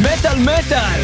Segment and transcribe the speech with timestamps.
[0.00, 1.00] מטאל מטאל!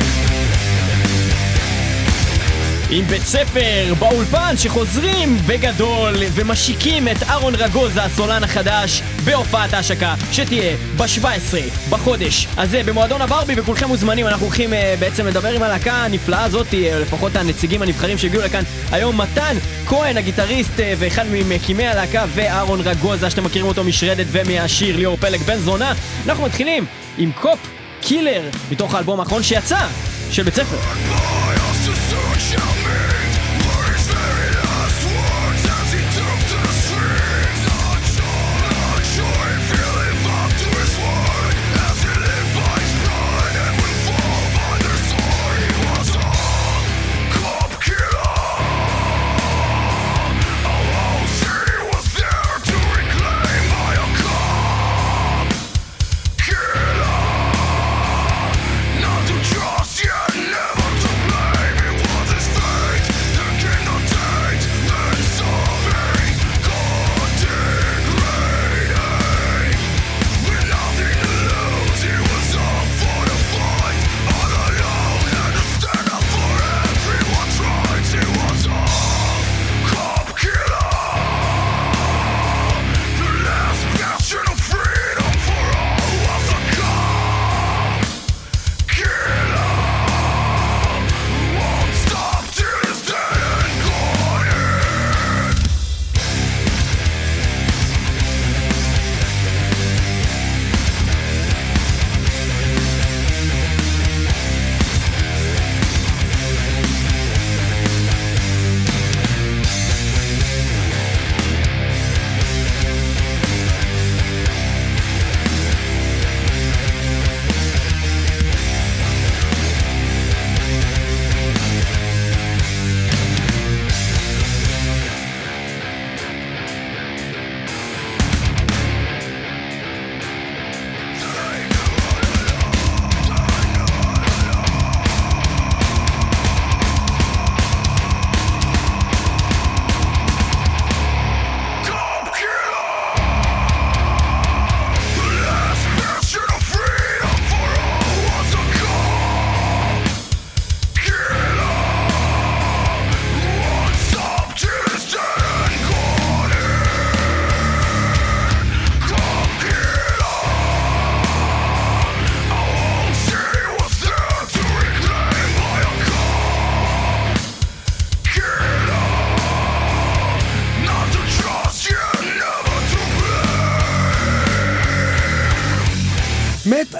[2.91, 10.77] עם בית ספר באולפן שחוזרים בגדול ומשיקים את אהרון רגוזה, הסולן החדש, בהופעת ההשקה שתהיה
[10.96, 11.56] ב-17
[11.90, 16.66] בחודש הזה במועדון הברבי וכולכם מוזמנים, אנחנו הולכים uh, בעצם לדבר עם הלהקה הנפלאה הזאת,
[16.66, 19.56] uh, לפחות הנציגים הנבחרים שהגיעו לכאן היום, מתן
[19.87, 25.41] כהן הגיטריסט uh, ואחד ממקימי הלהקה ואהרון רגוזה שאתם מכירים אותו משרדת ומהשיר ליאור פלג
[25.41, 25.92] בן זונה.
[26.27, 26.84] אנחנו מתחילים
[27.19, 29.86] עם קופ קילר מתוך האלבום האחרון שיצא
[30.30, 31.35] של בית ספר.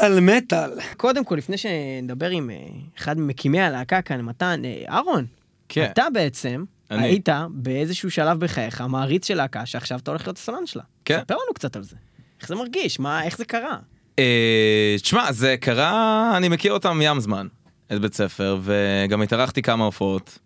[0.09, 0.71] מטאל מטאל.
[0.97, 2.57] קודם כל, לפני שנדבר עם אה,
[2.99, 5.27] אחד ממקימי הלהקה כאן, מתן, אה, אהרון,
[5.69, 5.89] כן.
[5.93, 7.03] אתה בעצם אני.
[7.03, 10.83] היית באיזשהו שלב בחייך מעריץ של להקה שעכשיו אתה הולך להיות הסולן שלה.
[11.05, 11.21] כן.
[11.25, 11.97] ספר לנו קצת על זה.
[12.41, 12.99] איך זה מרגיש?
[12.99, 13.79] מה, איך זה קרה?
[14.19, 17.47] אה, תשמע, זה קרה, אני מכיר אותם ים זמן,
[17.93, 20.39] את בית ספר, וגם התארחתי כמה הופעות.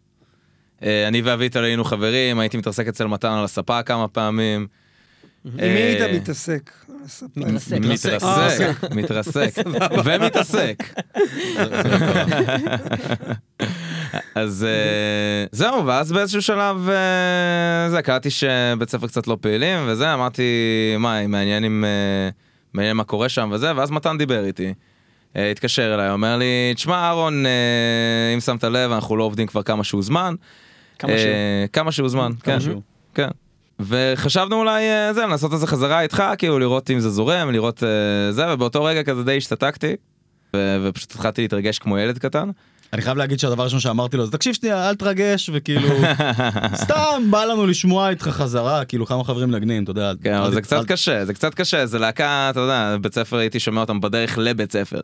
[0.82, 4.66] אה, אני ואביטל היינו חברים, הייתי מתעסק אצל מתן על הספה כמה פעמים.
[5.44, 6.70] עם מי אה, היית מתעסק?
[6.88, 7.40] על הספה.
[7.40, 7.78] מתרסק.
[7.80, 9.54] מתרסק, מתרסק,
[10.04, 10.82] ומתעסק.
[14.34, 20.14] אז אה, זהו, ואז באיזשהו שלב, אה, זה, קלטתי שבית ספר קצת לא פעילים, וזה,
[20.14, 20.42] אמרתי,
[20.98, 22.30] מה, מעניין אם, אה,
[22.72, 24.74] מעניין מה קורה שם וזה, ואז מתן דיבר איתי.
[25.36, 29.62] אה, התקשר אליי, אומר לי, תשמע אהרון, אה, אם שמת לב, אנחנו לא עובדים כבר
[29.62, 30.34] כמה שהוא זמן.
[30.98, 31.30] כמה שהוא.
[31.30, 32.60] אה, כמה שהוא זמן, כן.
[32.60, 32.82] שהוא.
[33.14, 33.28] כן.
[33.88, 38.32] וחשבנו אולי אה, זה, לעשות איזה חזרה איתך, כאילו לראות אם זה זורם, לראות אה,
[38.32, 39.96] זה, ובאותו רגע כזה די השתתקתי,
[40.56, 42.50] ו- ופשוט התחלתי להתרגש כמו ילד קטן.
[42.92, 45.88] אני חייב להגיד שהדבר הראשון שאמרתי לו זה תקשיב שנייה אל תרגש וכאילו
[46.84, 50.12] סתם בא לנו לשמוע איתך חזרה כאילו כמה חברים מנגנים אתה יודע.
[50.22, 53.36] כן, אל- זה אל- קצת קשה, זה קצת קשה, זה להקה, אתה יודע, בית ספר
[53.36, 55.00] הייתי שומע אותם בדרך לבית ספר.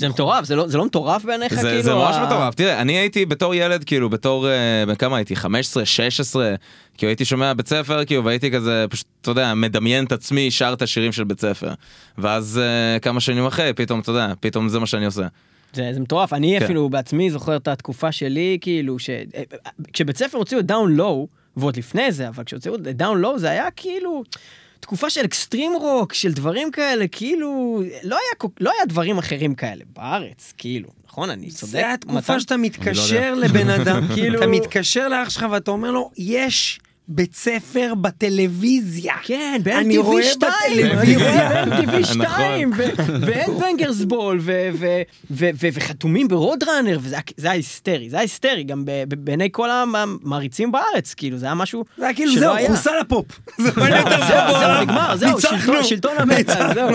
[0.00, 1.54] זה מטורף, זה לא, זה לא מטורף בעיניך?
[1.54, 5.16] זה, כאילו, זה ממש ה- מטורף, תראה, אני הייתי בתור ילד, כאילו, בתור, אה, כמה
[5.16, 5.36] הייתי?
[5.36, 6.54] 15, 16,
[6.98, 10.72] כאילו הייתי שומע בית ספר, כאילו, והייתי כזה, פשוט, אתה יודע, מדמיין את עצמי, שר
[10.72, 11.72] את השירים של בית ספר.
[12.18, 15.26] ואז אה, כמה שנים אחרי, פתאום, אתה יודע, פתאום זה מה שאני עושה.
[15.72, 16.64] זה, זה מטורף, אני כן.
[16.64, 19.10] אפילו בעצמי זוכר את התקופה שלי, כאילו, ש...
[19.92, 23.50] כשבית ספר הוציאו את Down Low, ועוד לפני זה, אבל כשהוציאו את Down Low זה
[23.50, 24.22] היה כאילו
[24.80, 29.84] תקופה של extreme rock, של דברים כאלה, כאילו, לא היה, לא היה דברים אחרים כאלה
[29.96, 31.30] בארץ, כאילו, נכון?
[31.30, 31.72] אני צודק?
[31.72, 32.40] זה התקופה מתן?
[32.40, 36.80] שאתה מתקשר לבן אדם, כאילו- אתה מתקשר לאח שלך ואתה אומר לו, יש
[37.12, 39.14] בית ספר בטלוויזיה.
[39.22, 41.64] כן, אני רואה ב-MTV 2, בטלוויזיה.
[41.64, 43.14] ב-MTV 2, נכון.
[43.20, 44.40] ו Headbangers Ball,
[45.30, 48.84] וחתומים ב Roadrunner, וזה היה- זה היה היסטרי, זה היה היסטרי, גם
[49.18, 52.68] בעיני כל המעריצים בארץ, כאילו, זה היה משהו זה היה כאילו, שלא זהו, היה.
[52.70, 53.26] חוסל הפופ.
[53.58, 53.72] זהו.
[54.82, 55.40] נגמר, זהו.
[55.82, 56.88] שלטון- המטאל, זהו.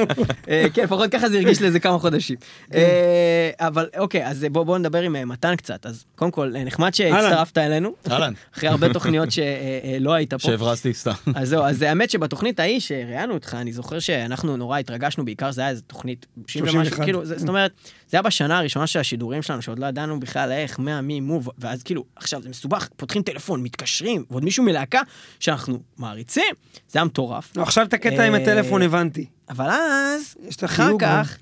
[0.49, 2.35] אה, כן, לפחות ככה זה הרגיש לזה כמה חודשים.
[2.73, 5.85] אה, אבל אוקיי, אז בוא בוא נדבר עם אה, מתן קצת.
[5.85, 10.39] אז קודם כל, נחמד שהצטרפת אלינו, אהלן, אחרי הרבה תוכניות שלא היית פה.
[10.39, 11.11] שהברזתי סתם.
[11.35, 15.61] אז זהו, אז האמת שבתוכנית ההיא שראיינו אותך, אני זוכר שאנחנו נורא התרגשנו, בעיקר זה
[15.61, 17.03] היה איזה תוכנית 30 ומשהו, 31.
[17.03, 17.71] כאילו, זה- זאת אומרת,
[18.09, 21.41] זה היה בשנה הראשונה של השידורים שלנו, שעוד לא ידענו בכלל איך, מה, מי, מו,
[21.57, 25.01] ואז כאילו, עכשיו זה מסובך, פותחים טלפון, מתקשרים, ועוד מישהו מלהקה
[25.39, 26.43] שאנחנו מעריצים,
[26.89, 27.51] זה היה מטורף.
[27.57, 29.25] לא, עכשיו את הקטע עם אה, הטלפון הבנתי.
[29.49, 30.91] אבל אז, יש את אחר.
[30.99, 31.37] כך,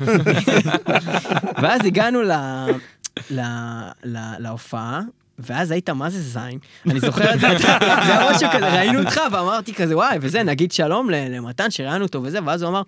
[1.62, 2.20] ואז הגענו.
[4.38, 5.00] להופעה.
[5.38, 6.58] ואז היית מה זה זין,
[6.90, 10.72] אני זוכר את זה, זה היה משהו כזה, ראינו אותך ואמרתי כזה וואי, וזה, נגיד
[10.72, 12.82] שלום למתן שראיינו אותו וזה, ואז הוא אמר,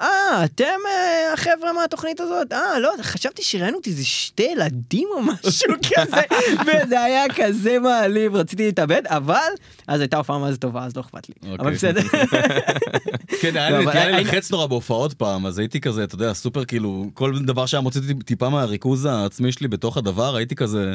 [0.00, 2.52] אה, אתם אה, החבר'ה מהתוכנית הזאת?
[2.52, 6.20] אה, לא, חשבתי שראיינו אותי איזה שתי ילדים או משהו כזה,
[6.62, 9.48] וזה היה כזה מעליב, רציתי להתאבד, אבל
[9.86, 11.72] אז הייתה הופעה מה זה טובה, אז לא אכפת לי, אבל אוקיי.
[11.72, 12.00] בסדר.
[13.40, 16.32] כן, היה לא, לי אבל היינו- לחץ נורא בהופעות פעם, אז הייתי כזה, אתה יודע,
[16.34, 20.94] סופר כאילו, כל דבר שהיה מוציא טיפה מהריכוז העצמי שלי בתוך הדבר, הייתי כזה,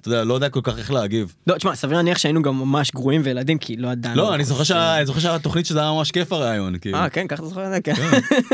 [0.00, 1.34] אתה יודע, לא יודע כל כך איך להגיב.
[1.46, 4.16] לא, תשמע, סביר להניח שהיינו גם ממש גרועים וילדים, כי לא ידענו.
[4.16, 6.98] לא, אני זוכר שה- אני זוכר שהיה תוכנית שזה היה ממש כיף הרעיון, כאילו.
[6.98, 7.94] אה, כן, ככה אתה זוכר את זה, כן.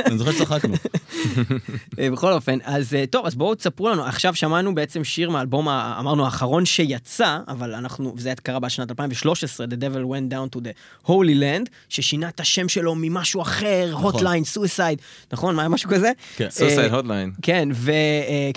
[0.06, 0.74] אני זוכר שצחקנו.
[1.98, 5.68] אה, בכל אופן, אז אה, טוב, אז בואו תספרו לנו, עכשיו שמענו בעצם שיר מהאלבום,
[5.68, 10.72] אמרנו, האחרון שיצא, אבל אנחנו, וזה קרה בשנת 2013, The Devil Went Down to the
[11.08, 11.10] Holy
[11.40, 14.12] Land, ששינה את השם שלו ממשהו אחר, נכון.
[14.14, 15.00] Hotline, Suicide,
[15.32, 15.54] נכון?
[15.56, 16.10] מה היה משהו כזה?
[16.36, 16.48] כן.
[16.78, 17.32] אה, הודליין.
[17.42, 17.92] כן, וכי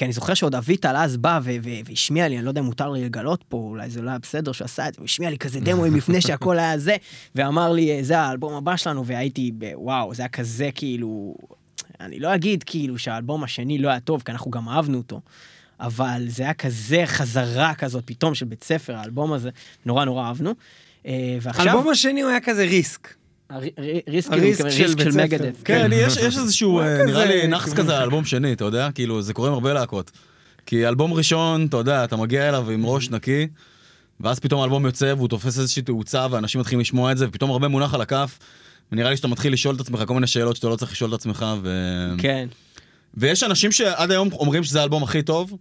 [0.05, 2.89] אני זוכר שעוד אביטל אז בא ו- ו- והשמיע לי, אני לא יודע אם מותר
[2.89, 5.37] לי לגלות פה, אולי זה לא היה בסדר שהוא עשה את זה, הוא השמיע לי
[5.37, 6.95] כזה דמוים לפני שהכל היה זה,
[7.35, 11.35] ואמר לי, "אה, זה האלבום הבא שלנו, והייתי, ב- וואו, זה היה כזה כאילו,
[11.99, 15.21] אני לא אגיד כאילו שהאלבום השני לא היה טוב, כי אנחנו גם אהבנו אותו.
[15.79, 19.49] אבל זה היה כזה חזרה כזאת פתאום של בית ספר, האלבום הזה,
[19.85, 20.53] נורא נורא אהבנו.
[21.05, 23.13] אה, ועכשיו, האלבום השני הוא היה כזה ריסק.
[24.09, 25.21] ריסק, הריסק כאילו, של.
[25.23, 25.61] מגדף.
[25.65, 28.89] כן, יש יש איזשהו, אה, נראה לי, נאחס כזה על אלבום שני, אתה יודע?
[28.95, 30.11] כאילו, זה קורה עם הרבה להקות.
[30.67, 33.47] כי אלבום ראשון, אתה יודע, אתה מגיע אליו עם ראש נקי,
[34.19, 37.67] ואז פתאום האלבום יוצא והוא תופס איזושהי תאוצה ואנשים מתחילים לשמוע את זה, ופתאום הרבה
[37.67, 38.39] מונח על הכף,
[38.91, 41.19] ונראה לי שאתה מתחיל לשאול את עצמך כל מיני שאלות שאתה לא צריך לשאול את
[41.19, 41.69] עצמך, ו...
[42.17, 42.47] כן.
[43.13, 45.57] ויש אנשים שעד היום אומרים שזה האלבום הכי טוב,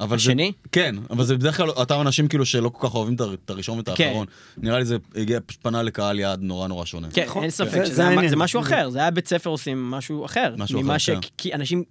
[0.00, 0.52] אבל השני?
[0.62, 0.68] זה...
[0.72, 3.88] כן, אבל זה בדרך כלל אותם אנשים כאילו שלא כל כך אוהבים את הראשון ואת
[3.94, 4.04] כן.
[4.04, 4.26] האחרון.
[4.58, 7.08] נראה לי זה הגיע, פשוט פנה לקהל יעד נורא נורא שונה.
[7.12, 7.42] כן, נכון.
[7.42, 8.28] אין ספק זה- שזה זה העניין.
[8.28, 10.54] זה משהו אחר, זה היה בית ספר עושים משהו אחר.
[10.58, 11.10] משהו אחר, ש...
[11.10, 11.18] כן.
[11.38, 11.82] כי אנשים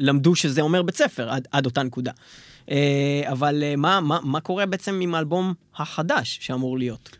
[0.00, 2.12] למדו שזה אומר בית ספר עד, עד אותה נקודה.
[2.70, 2.76] אה,
[3.32, 7.16] אבל אה, מה, מה, מה קורה בעצם עם האלבום החדש שאמור להיות?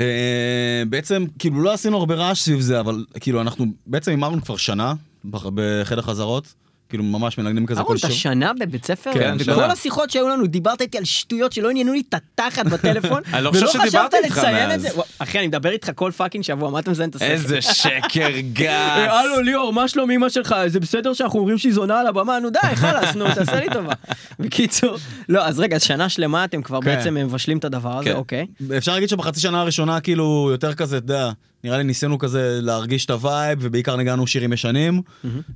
[0.00, 4.56] אה, בעצם, כאילו לא עשינו הרבה רעש סביב זה, אבל כאילו אנחנו בעצם הימרנו כבר
[4.56, 6.54] שנה בח- בחדר חזרות,
[6.92, 8.16] כאילו ממש מנגנים כזה כל אתה שבוע.
[8.16, 9.10] שנה בבית ספר?
[9.14, 9.66] כן, בכל שנה.
[9.66, 13.50] השיחות שהיו לנו דיברת איתי על שטויות שלא עניינו לי את התחת בטלפון, אני לא
[13.50, 14.86] חושב ולא שדיברתי חשבת איתך לציין מאז.
[14.86, 15.00] את זה?
[15.18, 17.30] אחי, אני מדבר איתך כל fucking שבוע, מה אתה מזיין את השכל?
[17.30, 18.66] איזה שקר גס.
[18.68, 20.54] אה, הלו ליאור, מה שלום אמא שלך?
[20.66, 22.38] זה בסדר שאנחנו אומרים שהיא זונה על הבמה?
[22.40, 23.92] נו די, חלאס, נו, תעשה לי טובה.
[24.38, 24.96] בקיצור,
[25.28, 26.86] לא, אז רגע, שנה שלמה אתם כבר כן.
[26.96, 28.16] בעצם מבשלים את הדבר הזה, כן.
[28.16, 28.46] אוקיי.
[28.76, 31.30] אפשר להגיד שבחצי שנה הראשונה כאילו יותר כזה, אתה יודע,
[31.64, 35.02] נראה לי ניסינו כזה להרגיש את ה vibe, ובעיקר ניגנו שירים ישנים.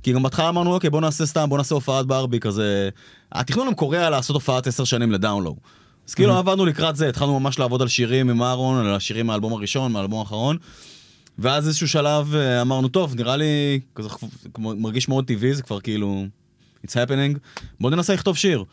[0.03, 2.89] כי גם בהתחלה אמרנו, אוקיי, בוא נעשה סתם, בוא נעשה הופעת ברבי כזה.
[3.31, 5.55] התכנון המקורי היה לעשות הופעת עשר שנים ל Down Low.
[6.07, 9.53] אז כאילו עבדנו לקראת זה, התחלנו ממש לעבוד על שירים עם אהרון, על השירים מהאלבום
[9.53, 10.57] הראשון, מהאלבום האחרון.
[11.39, 14.09] ואז איזשהו שלב אה, אמרנו, טוב, נראה לי, כזה
[14.57, 16.25] מרגיש מאוד טבעי, זה כבר כאילו,
[16.85, 17.37] it's happening,
[17.79, 18.63] בוא ננסה לכתוב שיר.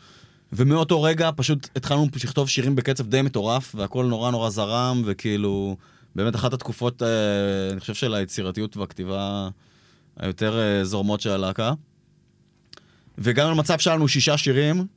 [0.53, 5.77] ומאותו רגע פשוט התחלנו לכתוב שירים בקצב די מטורף, והכל נורא נורא זרם, וכאילו,
[6.15, 7.07] באמת אחת התקופות, אה,
[7.71, 9.49] אני חושב, של היצירתיות והכתיבה
[10.17, 11.73] היותר אה, זורמות של הלהקה.
[13.17, 14.87] והגענו למצב שהיה לנו שישה שירים,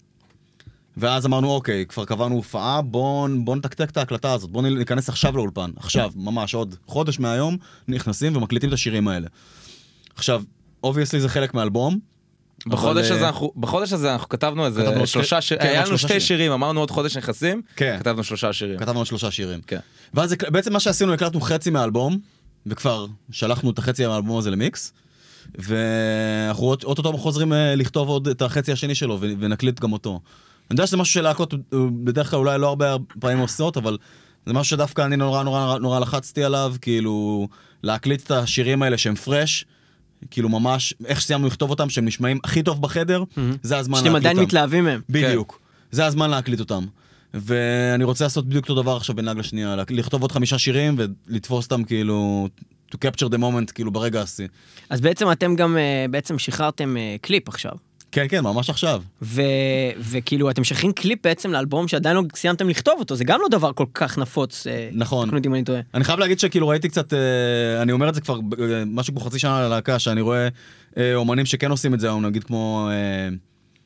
[0.96, 5.36] ואז אמרנו, אוקיי, כבר קבענו הופעה, בואו בוא נתקתק את ההקלטה הזאת, בואו ניכנס עכשיו
[5.36, 7.56] לאולפן, עכשיו, ממש עוד חודש מהיום,
[7.88, 9.26] נכנסים ומקליטים את השירים האלה.
[10.14, 10.42] עכשיו,
[10.84, 11.98] obviously זה חלק מאלבום.
[12.66, 15.84] בחודש אבל, הזה אה, אנחנו בחודש הזה אנחנו כתבנו איזה כתבנו שלושה שירים, כן, היה
[15.84, 16.20] לנו שתי שירים.
[16.20, 17.96] שירים אמרנו עוד חודש נכנסים, כן.
[17.98, 18.78] כתבנו שלושה שירים.
[18.78, 19.60] כתבנו עוד שלושה שירים.
[19.66, 19.78] כן.
[20.14, 22.18] ואז בעצם מה שעשינו, הקלטנו חצי מהאלבום,
[22.66, 24.92] וכבר שלחנו את החצי מהאלבום הזה למיקס,
[25.58, 30.20] ואנחנו אוטוטו חוזרים אה, לכתוב עוד את החצי השני שלו, ונקליט גם אותו.
[30.70, 31.58] אני יודע שזה משהו שלהקות אה,
[32.04, 33.98] בדרך כלל אולי לא הרבה פעמים עושות, אבל
[34.46, 37.48] זה משהו שדווקא אני נורא נורא נורא, נורא לחצתי עליו, כאילו,
[37.82, 39.64] להקליט את השירים האלה שהם פרש.
[40.30, 43.24] כאילו ממש, איך שסיימנו לכתוב אותם, שהם נשמעים הכי טוב בחדר,
[43.62, 44.46] זה הזמן שאתם להקליט עדיין אותם.
[44.46, 45.00] מתלהבים מהם.
[45.08, 45.60] בדיוק.
[45.90, 46.84] זה הזמן להקליט אותם.
[47.34, 50.96] ואני רוצה לעשות בדיוק אותו דבר עכשיו בין נהג לשנייה, לה- לכתוב עוד חמישה שירים
[51.28, 52.48] ולתפוס אותם כאילו,
[52.94, 54.48] to capture the moment כאילו ברגע השיא.
[54.90, 57.72] אז בעצם אתם גם אה, בעצם שחררתם אה, קליפ עכשיו.
[58.18, 59.02] כן, כן, ממש עכשיו.
[59.22, 59.42] ו...
[59.98, 63.72] וכאילו אתם משחררים קליפ בעצם לאלבום שעדיין לא סיימתם לכתוב אותו, זה גם לא דבר
[63.72, 64.66] כל כך נפוץ.
[64.66, 65.26] אה, נכון.
[65.26, 65.80] תקנו אותי אם אני טועה.
[65.94, 69.20] אני חייב להגיד שכאילו ראיתי קצת, אה, אני אומר את זה כבר אה, משהו כמו
[69.24, 70.48] חצי שנה ללהקה, שאני רואה
[70.96, 72.88] אה, אומנים שכן עושים את זה היום, נגיד כמו...
[72.92, 73.28] אה,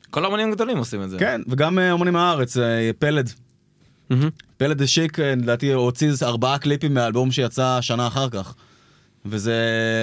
[0.09, 1.17] כל האמנים גדולים עושים את זה.
[1.19, 3.29] כן, וגם אה, אומנים מהארץ, אה, פלד.
[4.09, 4.29] מהמם.
[4.57, 8.55] פלד the shit, אה, לדעתי, הוציא ארבעה קליפים מהאלבום שיצא שנה אחר כך.
[9.25, 9.53] וזה,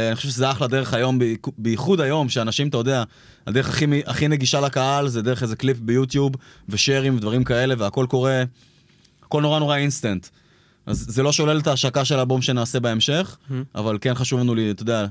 [0.09, 1.19] אני חושב שזה אחלה דרך היום,
[1.59, 3.05] בייחוד- היום, שאנשים, אתה יודע,
[3.47, 6.33] הדרך הכי, הכי נגישה לקהל זה דרך איזה קליפ ביוטיוב,
[6.69, 8.43] ו share ים ודברים כאלה, והכל קורה,
[9.23, 10.27] הכל נורא נורא אינסטנט.
[10.87, 13.37] אז זה לא שולל את ההשקה של האלבום שנעשה בהמשך,
[13.75, 15.07] אבל כן חשוב לנו, אתה יודע,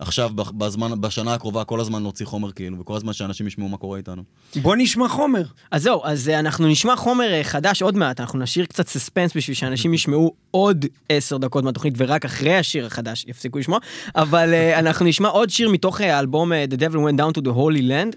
[0.00, 3.98] עכשיו, בזמן, בשנה הקרובה, כל הזמן להוציא חומר כאילו, וכל הזמן שאנשים ישמעו מה קורה
[3.98, 4.22] איתנו.
[4.56, 5.42] בוא נשמע חומר.
[5.70, 9.36] אז זהו, אז אה, אנחנו נשמע חומר אה, חדש עוד מעט, אנחנו נשאיר קצת suspense
[9.36, 13.78] בשביל שאנשים ישמעו עוד עשר דקות מהתוכנית ורק אחרי השיר החדש יפסיקו לשמוע,
[14.16, 17.82] אבל אה, אנחנו נשמע עוד שיר מתוך האלבום The Devil Went Down to the Holy
[17.82, 18.16] Land,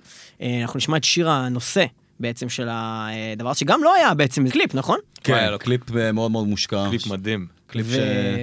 [0.64, 1.86] אנחנו נשמע את שיר הנושא
[2.20, 5.00] בעצם של הדבר שגם לא היה בעצם קליפ, נכון?
[5.28, 5.82] וואי, כן, לא- קליפ
[6.14, 6.86] מאוד מאוד מושקע.
[6.90, 7.48] קליפ מדהים.
[7.68, 7.94] קליפ ו-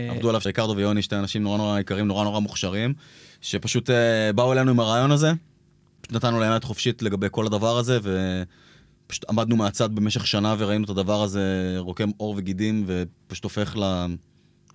[0.09, 2.95] שעבדו עליו ריקרדו ויוני, שתי אנשים נורא נורא יקרים, נורא נורא מוכשרים,
[3.41, 3.97] שפשוט אה,
[4.35, 5.33] באו אלינו עם הרעיון הזה,
[6.01, 7.99] פשוט נתנו להם יד חופשית לגבי כל הדבר הזה,
[9.07, 11.41] ופשוט עמדנו מהצד במשך שנה וראינו את הדבר הזה
[11.79, 14.07] רוקם עור וגידים, ופשוט הופך ל...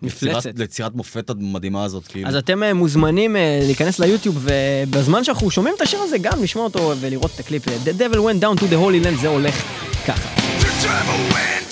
[0.02, 0.50] מפלצת.
[0.60, 2.28] ליצירת- מופת המדהימה הזאת, כאילו.
[2.30, 4.48] אז אתם אה, מוזמנים אה, להיכנס ליוטיוב,
[4.88, 7.68] ובזמן שאנחנו שומעים את השיר הזה, גם לשמוע אותו ולראות את הקליפ.
[7.68, 9.56] The Devil Went Down to the Holy Land, זה הולך
[10.08, 10.36] ככה.
[10.60, 11.65] The devil went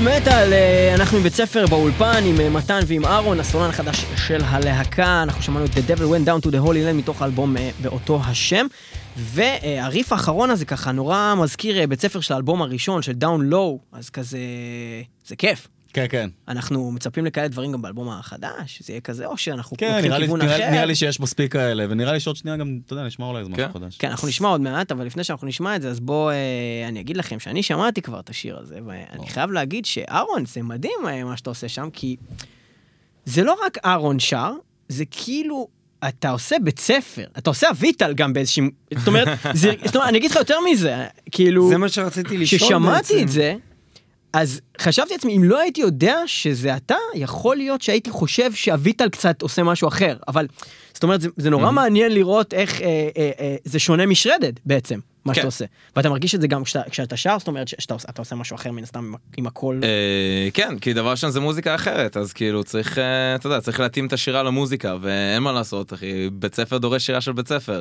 [0.00, 4.04] מטאל מטאל, אה, אנחנו עם בית ספר באולפן עם אה, מתן ועם אהרון, הסולן החדש
[4.26, 7.56] של הלהקה, אנחנו שמענו את The Devil Went Down to the Holy Land מתוך האלבום
[7.56, 8.66] אה, באותו השם.
[9.16, 14.10] והריף האחרון הזה ככה נורא מזכיר בית ספר של האלבום הראשון של דאון לואו, אז
[14.10, 14.38] כזה,
[15.26, 15.68] זה כיף.
[15.96, 16.30] כן, כן.
[16.48, 20.18] אנחנו מצפים לכאלה דברים גם באלבום החדש, זה יהיה כזה, או שאנחנו כן, לוקחים נראה
[20.18, 20.70] לי, כיוון נראה, אחר.
[20.70, 23.50] נראה לי שיש מספיק כאלה, ונראה לי שעוד שנייה גם, אתה יודע, נשמע אולי איזה
[23.50, 23.72] משהו כן.
[23.72, 23.96] חדש.
[23.96, 26.34] כן, אנחנו נשמע עוד מעט, אבל לפני שאנחנו נשמע את זה, אז בואו, אה,
[26.88, 31.00] אני אגיד לכם שאני שמעתי כבר את השיר הזה, ואני חייב להגיד שאהרון, זה מדהים
[31.08, 32.16] אה, מה שאתה עושה שם, כי
[33.24, 34.52] זה לא רק אהרון שר,
[34.88, 35.68] זה כאילו,
[36.08, 38.62] אתה עושה בית ספר, אתה עושה אביטל גם באיזושהי,
[38.98, 42.60] זאת אומרת, זה, זאת אומרת, אני אגיד לך יותר מזה, כאילו, זה מה שרציתי לשאול
[42.60, 43.22] כששמעתי בעצם.
[43.22, 43.54] את זה,
[44.32, 49.42] אז חשבתי לעצמי, אם לא הייתי יודע שזה אתה, יכול להיות שהייתי חושב שאביטל קצת
[49.42, 50.46] עושה משהו אחר, אבל,
[50.94, 54.98] זאת אומרת, זה, זה נורא מעניין לראות איך אה, אה, אה, זה שונה משרדד בעצם,
[55.24, 55.34] מה כן.
[55.34, 55.64] שאתה עושה.
[55.96, 58.54] ואתה מרגיש את זה גם כשאתה, כשאתה שר, זאת אומרת שאתה עושה, אתה עושה משהו
[58.54, 59.80] אחר מן הסתם עם, עם הקול.
[59.84, 63.80] אה, כן, כי דבר ראשון זה מוזיקה אחרת, אז כאילו צריך, אה, אתה יודע, צריך
[63.80, 67.80] להתאים את השירה למוזיקה, ואין מה לעשות, אחי, בית ספר דורש שירה של בית ספר.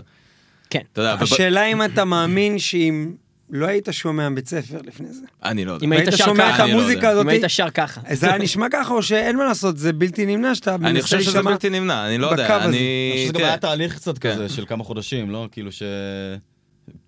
[0.69, 0.81] כן.
[0.93, 3.11] אתה יודע, השאלה אם אתה מאמין שאם
[3.49, 5.85] לא היית שומע בית ספר לפני זה, אני לא יודע.
[5.85, 7.09] אם היית שר שומע ככה, את אני לא המוזיקה יודע.
[7.09, 8.01] הזאת, אם היית שר ככה.
[8.13, 11.41] זה היה נשמע ככה או שאין מה לעשות, זה בלתי נמנע שאתה אני חושב שזה.
[11.41, 12.57] בלתי נמנע, אני לא יודע.
[12.65, 13.11] אני...
[13.11, 14.33] חושב שזה גם תראה, היה תהליך קצת כן.
[14.33, 15.47] כזה של כמה חודשים, לא?
[15.51, 15.83] כאילו ש...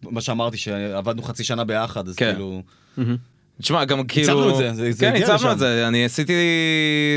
[0.04, 2.32] מה שאמרתי, שעבדנו חצי שנה ביחד, אז כן.
[2.34, 2.62] כאילו...
[3.62, 4.34] תשמע, גם כאילו...
[4.34, 5.52] הצבנו את זה, זה- זה כן, הגיע הצבנו לשם.
[5.52, 6.34] את זה, אני עשיתי...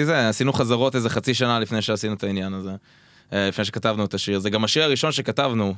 [0.05, 2.71] זה, עשינו חזרות איזה חצי שנה לפני שעשינו את העניין הזה.
[3.33, 4.39] אה, לפני שכתבנו את השיר.
[4.39, 5.75] זה גם השיר הראשון שכתבנו.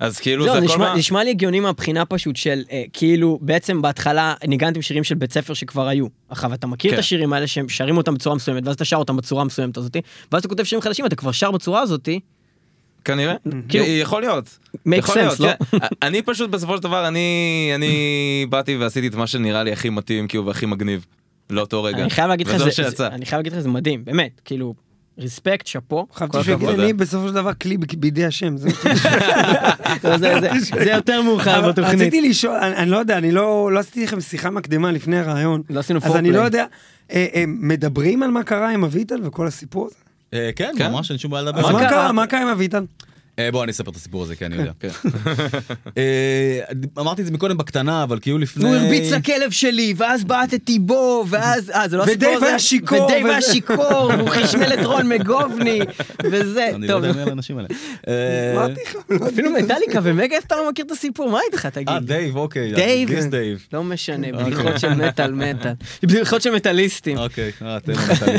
[0.00, 0.94] אז כאילו זהו, זה זה נשמע, מה...
[0.96, 5.54] נשמע לי הגיוני מהבחינה פשוט של אה, כאילו בעצם בהתחלה ניגנתם שירים של בית ספר
[5.54, 6.06] שכבר היו.
[6.28, 6.94] עכשיו אתה מכיר כן.
[6.94, 10.00] את השירים האלה שהם שרים אותם בצורה מסוימת ואז אתה שר אותם בצורה מסוימת הזאתי
[10.32, 12.20] ואז אתה כותב שירים חדשים אתה כבר שר בצורה הזאתי.
[13.04, 13.34] כנראה.
[13.68, 14.58] כאילו- יכול להיות.
[14.92, 15.48] יכול sense, להיות, לא?
[15.70, 15.78] כן.
[16.06, 17.28] אני פשוט בסופו של דבר, אני
[17.74, 17.90] אני
[18.50, 21.06] באתי ועשיתי את מה שנראה לי הכי מתאים, כאילו, והכי מגניב.
[21.50, 22.02] לאותו רגע.
[22.02, 22.90] אני חייב להגיד לך זה- שיצא.
[22.90, 24.74] זה- אני חייב להגיד לך זה מדהים באמת כאילו
[25.18, 26.06] ריספקט שאפו.
[26.14, 26.80] חשבתי שהוא יגיד הכבוד.
[26.84, 28.56] אני בסופו של דבר כלי בידי השם.
[28.56, 28.68] זה-
[30.84, 31.94] זה יותר מאוחר בתוכנית.
[32.00, 35.62] רציתי לשאול, אני לא יודע, אני לא לא עשיתי לכם שיחה מקדימה לפני הרעיון.
[35.70, 36.32] לא עשינו אז אני.
[36.32, 36.64] לא יודע,
[37.12, 39.94] אה, אה, מדברים על מה קרה עם אביטל וכל הסיפור הזה?
[40.34, 40.92] אה, כן, כן.
[40.92, 41.72] ממש אין שום בעיה לדבר.
[42.12, 42.84] מה קרה עם אביטל?
[43.38, 44.72] אה, בוא אני אספר את הסיפור הזה, כי אני יודע.
[44.80, 44.88] כן.
[45.98, 46.60] אה,
[46.98, 48.64] אמרתי את זה מקודם בקטנה, אבל כאילו לפני...
[48.64, 52.46] והוא הרביץ לכלב שלי, ואז בעטתי בו, ואז, אה, זה לא ודייב הסיפור הזה?
[52.46, 55.80] היה שיכור, ודייב היה שיכור, והוא חשמל את רון מקגובני,
[56.30, 56.94] וזה, אני לא.
[56.94, 57.68] יודע מי האנשים האלה.
[58.08, 61.88] אה, אמרתי לך, לא אפילו מטאליקה ומגאדת' אתה לא מכיר את הסיפור, מה איתך, תגיד?
[61.88, 62.72] אה, דייב, אוקיי.
[62.72, 63.24] דייב.
[63.30, 63.66] דייב.
[63.72, 65.72] לא משנה, בדיחות של מטאל מטאל.
[66.02, 67.18] בדיחות של מטאליסטים.
[67.18, 67.52] אוקיי.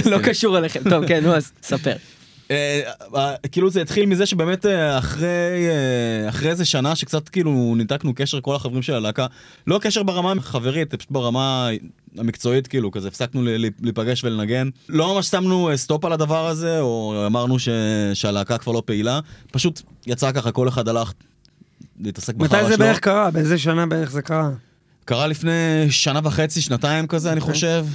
[0.06, 0.90] לא קשור אליכם.
[0.90, 1.94] טוב, כן, נו, אז ספר.
[2.52, 2.82] אה,
[3.16, 5.68] אה, כאילו זה התחיל מזה שבאמת אה, אחרי
[6.30, 9.26] אחרי איזה שנה שקצת כאילו ניתקנו קשר כל החברים של הלהקה
[9.68, 11.70] לא קשר ברמה החברית פשוט ברמה
[12.18, 13.42] המקצועית כאילו כזה הפסקנו
[13.82, 17.70] להיפגש ולנגן לא ממש שמנו סטופ על הדבר הזה או אמרנו ש-
[18.14, 19.20] שהלהקה כבר לא פעילה
[19.52, 21.14] פשוט יצא ככה כל אחד הלך
[22.00, 22.78] להתעסק בחרא מתי שלו.
[22.78, 23.32] זה בערך קרה?
[23.32, 24.50] באיזה שנה בערך זה קרה?
[25.06, 25.52] קרה לפני
[25.90, 27.86] שנה וחצי, שנתיים כזה, אני חושב.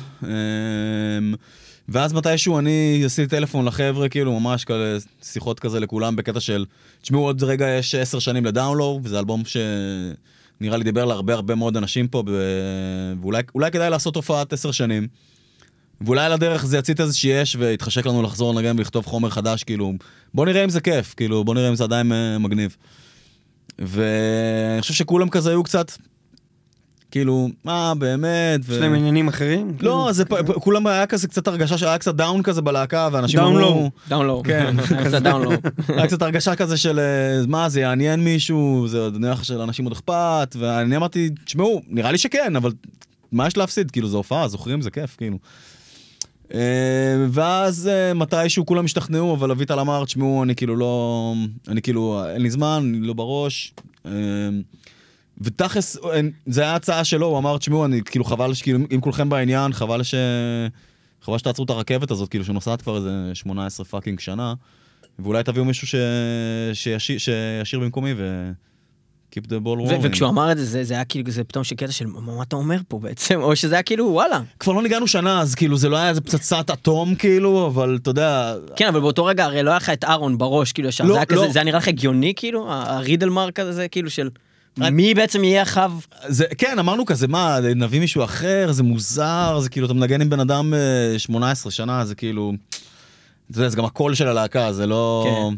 [1.92, 6.64] ואז מתישהו אני עשיתי טלפון לחבר'ה, כאילו, ממש כאלה שיחות כזה לכולם בקטע של,
[7.02, 11.76] תשמעו, עוד רגע יש עשר שנים לדאונלואו, וזה אלבום שנראה לי דיבר להרבה הרבה מאוד
[11.76, 12.30] אנשים פה, ב-
[13.22, 15.06] ואולי אולי כדאי לעשות הופעת עשר שנים.
[16.00, 19.92] ואולי על הדרך זה יצית איזושהי אש והתחשק לנו לחזור לנגן ולכתוב חומר חדש, כאילו,
[20.34, 22.76] בוא נראה אם זה כיף, כאילו, בוא נראה אם זה עדיין אה, מגניב.
[23.78, 25.92] ואני חושב שכולם כזה היו קצת,
[27.12, 28.60] כאילו, מה, באמת.
[28.68, 29.76] יש להם עניינים אחרים?
[29.80, 33.40] לא, זה פ- פ- כולם היה כזה קצת הרגשה שהיה קצת down כזה בלהקה, ואנשים
[33.40, 33.60] down אמרו...
[33.60, 33.90] low.
[34.08, 34.42] Down-low.
[34.42, 34.76] כן.
[35.06, 35.56] קצת down-low.
[35.88, 39.92] היה קצת הרגשה כזה של אה, מה זה יעניין מישהו, זה עוד לך שלאנשים עוד
[39.92, 42.72] אכפת, ואני אמרתי, תשמעו, נראה לי שכן, אבל
[43.32, 43.90] מה יש להפסיד?
[43.90, 44.80] כאילו, זו הופעה, זוכרים?
[44.80, 45.38] זה כיף, כאילו.
[46.54, 46.60] אה,
[47.30, 51.34] ואז אה, מתישהו כולם השתכנעו, אבל אביטל אמר, תשמעו, אני כאילו לא...
[51.68, 53.74] אני כאילו, אין לי זמן, אני לא בראש.
[55.44, 55.96] ותכלס,
[56.46, 60.02] זה היה הצעה שלו, הוא אמר, תשמעו, אני כאילו חבל, שכאילו, אם כולכם בעניין, חבל
[60.02, 60.14] ש...
[61.22, 64.54] חבל שתעצרו את הרכבת הזאת, כאילו, שנוסעת כבר איזה 18 fucking שנה,
[65.18, 65.94] ואולי תביאו מישהו ש...
[66.72, 68.50] שישיר, שישיר במקומי ו...
[69.34, 69.94] Keep the ball rolling.
[70.02, 72.76] וכשהוא אמר את זה, זה- זה היה כאילו, זה פתאום שקטע של מה אתה אומר
[72.88, 74.40] פה בעצם, או שזה היה כאילו וואלה.
[74.60, 78.10] כבר לא ניגענו שנה, אז כאילו זה לא היה איזה פצצת אטום, כאילו, אבל אתה
[78.10, 78.54] יודע...
[78.76, 81.24] כן, אבל באותו רגע הרי לא היה לך את אהרון בראש, כאילו לא, זה היה
[81.26, 81.52] כזה, לא.
[81.52, 84.30] זה היה נראה לך הגיוני כאילו, הרידלמרק הזה, כאילו של
[84.78, 85.64] מי בעצם יהיה?
[86.28, 90.30] זה, כן, אמרנו כזה, מה, נביא מישהו אחר, זה מוזר, זה כאילו, אתה מנגן עם
[90.30, 92.52] בן אדם אה, 18 שנה, זה כאילו...
[93.50, 95.26] אתה יודע, זה גם הקול של הלהקה, זה לא...
[95.26, 95.56] כן.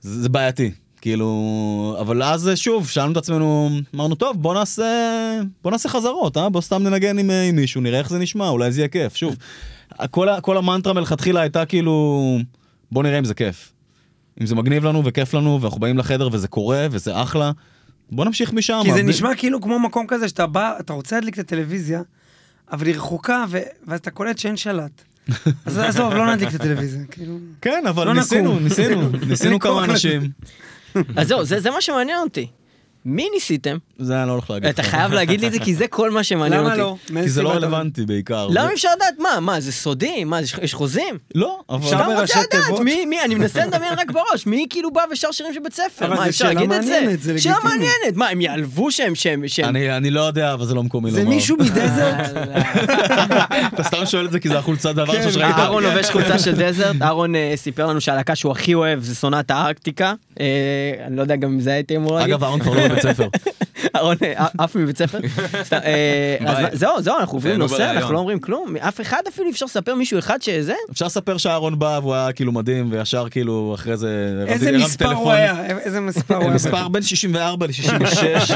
[0.00, 0.70] זה, זה בעייתי,
[1.00, 1.96] כאילו...
[2.00, 4.84] אבל אז אה, שוב, שאלנו את עצמנו, אמרנו, טוב, בוא נעשה...
[5.62, 6.48] בוא נעשה חזרות, אה?
[6.48, 9.16] בוא סתם ננגן עם, אה, עם מישהו, נראה איך זה נשמע, אולי זה יהיה כיף.
[9.16, 9.36] שוב,
[10.10, 12.38] כל, כל המנטרה מלכתחילה הייתה כאילו,
[12.92, 13.72] בוא נראה אם זה כיף.
[14.40, 17.52] אם זה מגניב לנו וכיף לנו, ואנחנו באים לחדר וזה קורה, וזה אחלה,
[18.12, 18.80] בוא נמשיך משם.
[18.84, 22.02] כי זה בלי- נשמע כאילו כמו מקום כזה שאתה בא, אתה רוצה להדליק את הטלוויזיה,
[22.72, 25.02] אבל היא רחוקה, ו- ואז אתה קולט שאין שלט.
[25.66, 27.38] אז עזוב, לא נדליק את הטלוויזיה, כאילו...
[27.60, 28.58] כן, אבל לא ניסינו.
[28.60, 29.84] ניסינו, ניסינו כמה.
[29.84, 30.22] אנשים.
[31.16, 32.46] אז זהו, זה זה מה שמעניין אותי.
[33.04, 33.76] מי ניסיתם?
[33.98, 34.68] זה אני לא הולך להגיד.
[34.68, 34.82] אתה.
[34.82, 36.80] חייב להגיד לי את זה כי זה כל מה שמעניין למה אותי.
[36.80, 36.96] לא?
[37.22, 38.46] כי זה לא אתה- רלוונטי בעיקר.
[38.50, 39.40] למה זה- אפשר לדעת מה?
[39.40, 40.24] מה, זה סודי?
[40.24, 41.18] מה, יש- חוזים?
[41.34, 41.78] לא, אבל...
[41.84, 42.80] אפשר בראשי לדעת, תיבות?
[42.80, 46.08] מי, מי, אני מנסה לדמיין רק בראש, מי כאילו בא ושר שירים של בית ספר?
[46.10, 47.14] מה, זה אפשר להגיד את זה?
[47.20, 47.54] זה שאלה.
[47.64, 49.68] מעניינת, מה, הם יעלבו שהם, שהם, שהם...
[49.68, 51.34] אני אני לא יודע, אבל זה לא מקומי זה לומר.
[51.34, 52.30] מישהו מדזרט?
[53.74, 55.54] אתה סתם שואל את זה כי זה החולצה דבר כן, ראשון שראית.
[55.56, 59.50] אהרון לובש חולצה של דזרט, אהרון אה, סיפר לנו שהלהקה שהוא הכי אוהב זה סונת
[59.50, 60.14] הארקטיקה.
[60.40, 60.46] אה,
[61.06, 62.34] אני לא יודע גם אם זה הייתי אמור להגיד.
[62.34, 63.28] אגב, אהרון כבר לא בבית ספר.
[63.96, 65.18] אהרון אה, עף מבית ספר.
[65.72, 66.36] אה,
[66.72, 67.90] זהו, זהו, אנחנו עוברים נושא.
[67.90, 68.76] אנחנו לא אומרים כלום.
[68.76, 70.74] אף אחד אפילו אי אפשר לספר מישהו אחד שזה?
[70.90, 74.44] אפשר לספר שאהרון בא והוא היה כאילו מדהים, וישר כאילו אחרי זה...
[74.46, 75.32] איזה מספר הוא.
[75.32, 75.66] היה?
[75.66, 76.54] איזה מספר הוא היה?
[76.54, 78.54] מספר בין 64 ל-66.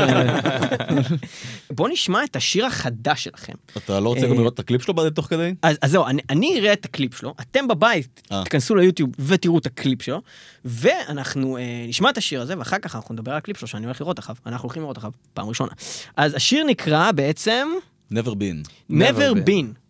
[1.71, 3.53] בוא נשמע את השיר החדש שלכם.
[3.77, 5.55] אתה לא רוצה גם אה, לראות את הקליפ שלו תוך כדי?
[5.63, 8.23] אז, אז זהו, אני, אני אראה את הקליפ שלו, אתם בבית.
[8.45, 10.21] תיכנסו ליוטיוב ותראו את הקליפ שלו,
[10.65, 14.01] ואנחנו אה, נשמע את השיר הזה, ואחר כך אנחנו נדבר על הקליפ שלו שאני הולך
[14.01, 15.73] לראות אחריו, אנחנו הולכים לראות אחריו פעם ראשונה.
[16.17, 17.69] אז השיר נקרא בעצם
[18.13, 18.69] never been.
[18.91, 19.49] Never Been.
[19.49, 19.85] Been.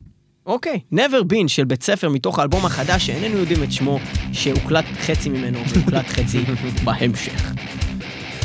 [0.47, 3.99] אוקיי, Never Been של בית ספר מתוך האלבום החדש שאיננו יודעים את שמו,
[4.33, 6.45] שהוקלט חצי ממנו והוקלט חצי
[6.85, 7.53] בהמשך.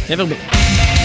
[0.08, 0.99] Never Been.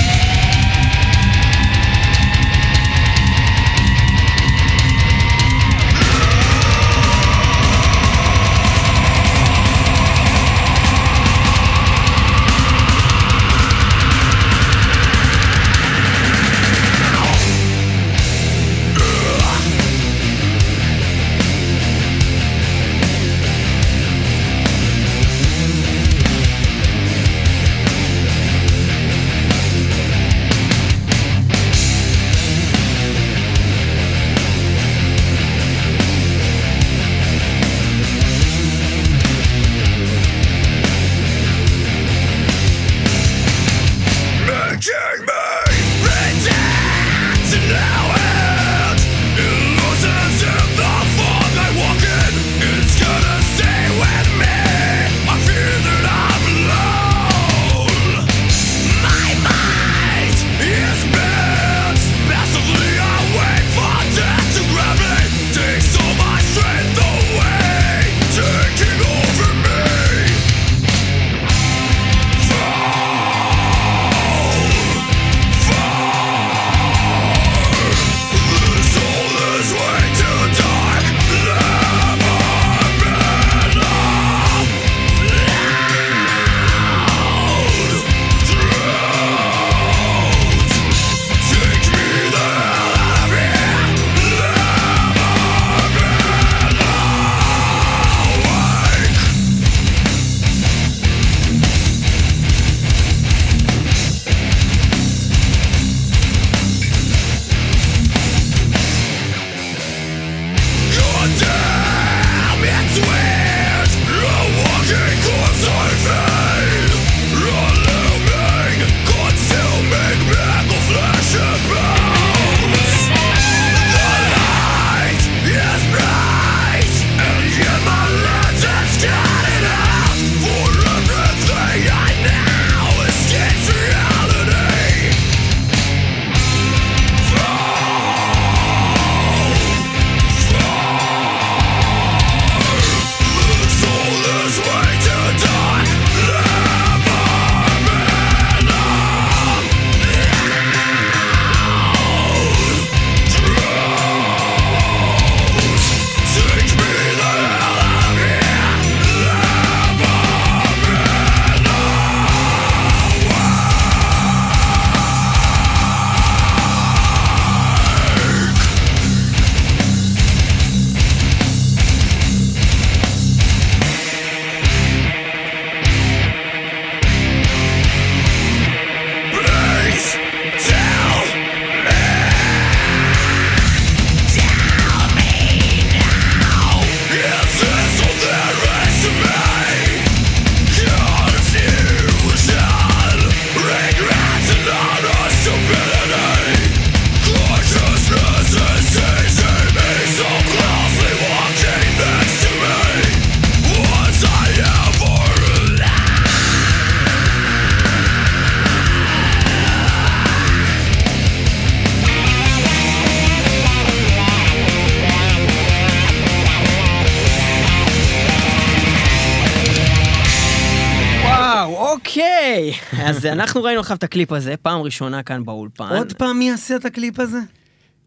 [223.54, 225.88] אנחנו ראינו עכשיו את הקליפ הזה, פעם ראשונה כאן באולפן.
[225.96, 227.38] עוד פעם מי יעשה את הקליפ הזה?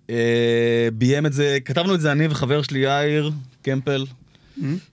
[0.09, 3.31] אה, ביים את זה, כתבנו את זה אני וחבר שלי יאיר
[3.61, 4.05] קמפל,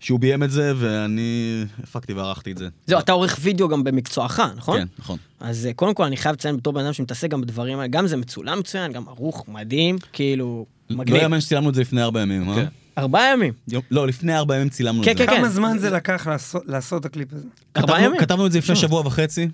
[0.01, 2.69] שהוא ביים את זה, ואני הפקתי וערכתי את זה.
[2.87, 4.79] זהו, אתה עורך וידאו גם במקצועך, נכון?
[4.79, 5.19] כן, נכון.
[5.41, 8.07] אז אה, קודם כל אני חייב לציין בתור בן אדם שמתעסק גם בדברים האלה, גם
[8.07, 11.23] זה מצולם מצוין, גם ערוך מדהים, כאילו, לא מגניב.
[11.23, 12.55] יאמן שצילמנו את זה לפני ארבע ימים, אה?
[12.55, 12.67] כן.
[12.99, 13.53] ארבעה ימים.
[13.91, 15.27] לא, לפני ארבע ימים צילמנו כן, את זה.
[15.27, 16.27] כן, כמה זמן זה לקח
[16.67, 17.47] לעשות- את הקליפ הזה?
[17.77, 18.21] ארבעה ימים.
[18.21, 19.49] כתבנו את זה לפני שבוע וחצי.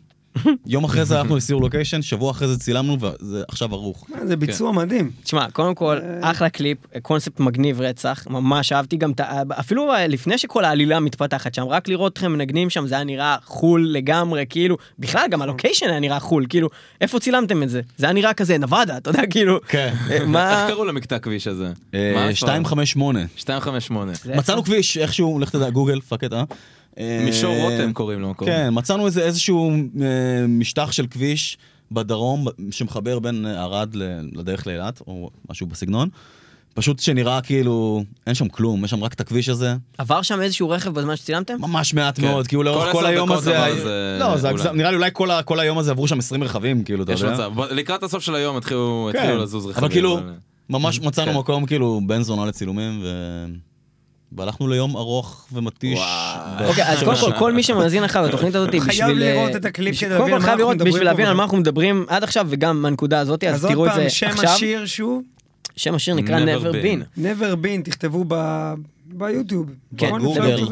[0.67, 4.07] יום אחרי זה הלכנו לסיור location, שבוע אחרי זה צילמנו, וזה עכשיו ערוך.
[4.27, 5.11] זה ביצוע מדהים.
[5.23, 9.43] תשמע, קודם כל, אחלה קליפ, קונספט מגניב רצח, ממש אהבתי גם את ה...
[9.61, 13.37] אפילו אה, לפני שכל העלילה מתפתחת שם, רק לראות אתכם מנגנים שם, זה היה נראה
[13.45, 16.69] חו"ל לגמרי, כאילו, בכלל גם ה location היה נראה חו"ל, כאילו,
[17.01, 17.81] איפה צילמתם את זה?
[17.97, 19.95] זה היה נראה כזה נבדה, אתה יודע, כאילו, כן.
[20.11, 20.63] אה, מה...
[20.63, 21.73] איך קראו למקטע הכביש הזה?
[21.95, 22.31] אה, מה הסברה?
[22.59, 23.21] 258.
[23.39, 24.13] 258.
[24.25, 26.39] זה- מצאנו כביש, איכשהו, לך תדע, גוגל, fuck it, אה?
[26.39, 26.45] אה?
[27.25, 28.35] מישור רותם קוראים לו.
[28.37, 30.07] כן, מצאנו איזה איזשהו אה,
[30.49, 31.59] משטח של כביש
[31.93, 33.95] בדרום שמחבר בין אה, ערד
[34.33, 36.09] לדרך לאילת, או משהו בסגנון.
[36.75, 39.75] פשוט שנראה כאילו, אין שם כלום, יש שם רק את הכביש הזה.
[39.99, 41.55] עבר שם איזשהו רכב בזמן שצילמתם?
[41.61, 42.27] ממש מעט כן.
[42.27, 43.59] מאוד, כאילו לאורך כל כל עשר היום דקות הזה...
[43.67, 44.63] עבר זה לא, זה אולי.
[44.75, 47.21] נראה לי אולי כל ה- כל היום הזה עברו שם 20 רכבים, כאילו, אתה יש
[47.21, 47.35] יודע.
[47.35, 47.51] מצב.
[47.55, 49.19] בוא, לקראת הסוף של היום התחילו כן.
[49.19, 49.85] התחילו לזוז רכבים.
[49.85, 50.33] אבל כאילו, אבל-
[50.71, 51.39] ממש מצאנו כן.
[51.39, 53.07] מקום כאילו בן זונה לצילומים, ו...
[54.33, 55.99] והלכנו ליום ארוך ומתיש.
[56.67, 59.23] אוקיי, אז קודם כל, כל מי שמאזין לך בתוכנית הזאת, חייב בשביל...
[59.23, 61.35] אה, לראות את הקליפ כדי להבין כל על מה חייב אנחנו מדברים בשביל להבין על.
[61.35, 64.09] מה אנחנו מדברים עד עכשיו, וגם מהנקודה הזאת, אז אז עוד תראו את זה פעם,
[64.09, 64.51] שם עכשיו.
[64.51, 65.23] השיר שהוא
[65.77, 67.19] שם השיר נקרא Never Been.
[67.19, 68.75] Never been, תכתבו ב-
[69.07, 69.71] ביוטיוב.
[69.97, 70.11] כן?
[70.19, 70.67] גוגל.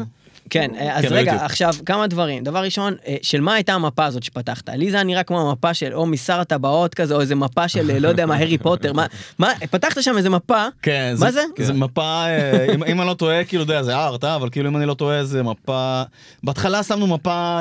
[0.53, 0.59] זה?
[0.59, 1.45] כן, אה, אז כן, רגע, ביוטיוב.
[1.45, 2.43] עכשיו, כמה דברים.
[2.43, 4.69] דבר ראשון, אה, של מה הייתה המפה הזאת שפתחת?
[4.69, 7.91] לי זה היה נראה כמו המפה של או משר הטבעות כזה, או איזה מפה של,
[7.91, 9.05] אה, לא יודע מה, הארי פוטר, מה,
[9.39, 11.41] מה, פתחת שם איזה מפה, כן, מה זה?
[11.57, 14.35] זה מפה, אה, אם, אם אני לא טועה, כאילו, אתה יודע, זה ארט, אה?
[14.35, 16.01] אבל כאילו, אם אני לא טועה, זה מפה...
[16.43, 17.59] בהתחלה שמנו מפה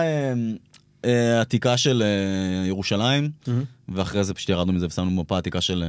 [1.41, 3.31] עתיקה של אה, ירושלים,
[3.89, 5.89] ואחרי זה פשוט ירדנו מזה ושמנו מפה עתיקה של אה,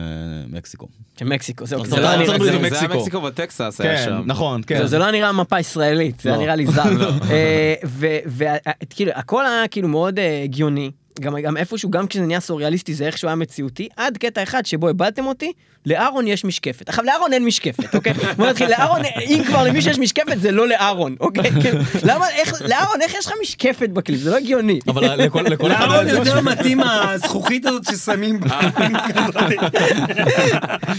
[0.58, 0.88] מקסיקו.
[1.20, 2.34] של מקסיקו, זהו, זה לא היה זה-
[2.80, 3.24] היה מקסיקו.
[3.24, 4.22] וטקסס היה כן, שם.
[4.26, 4.88] נכון, כן.
[4.88, 6.38] זה- לא נראה מפה ישראלית, זה לא.
[6.38, 6.84] נראה לי זר.
[8.26, 10.92] וכאילו, הכל היה כאילו מאוד אה, הגיוני.
[11.20, 14.88] גם, גם איפשהו, גם כשזה נהיה סוריאליסטי, זה איכשהו היה מציאותי, עד קטע אחד שבו
[14.88, 15.52] איבדתם אותי,
[15.86, 16.90] לאהרון יש משקפת.
[16.90, 18.14] עכשיו, לאהרון אין משקפת, אוקיי?
[18.38, 21.52] בוא נתחיל, לאהרון, אם כבר למישהו יש משקפת, זה לא לאהרון, אוקיי?
[21.62, 24.20] כאילו, למה, איך, לאהרון, איך יש לך משקפת בקליפ?
[24.20, 24.80] זה לא הגיוני.
[24.88, 25.88] אבל לכל לכל אחד...
[25.88, 26.42] לאהרון יותר.
[26.42, 28.60] מתאים הזכוכית הזאת ששמים בה.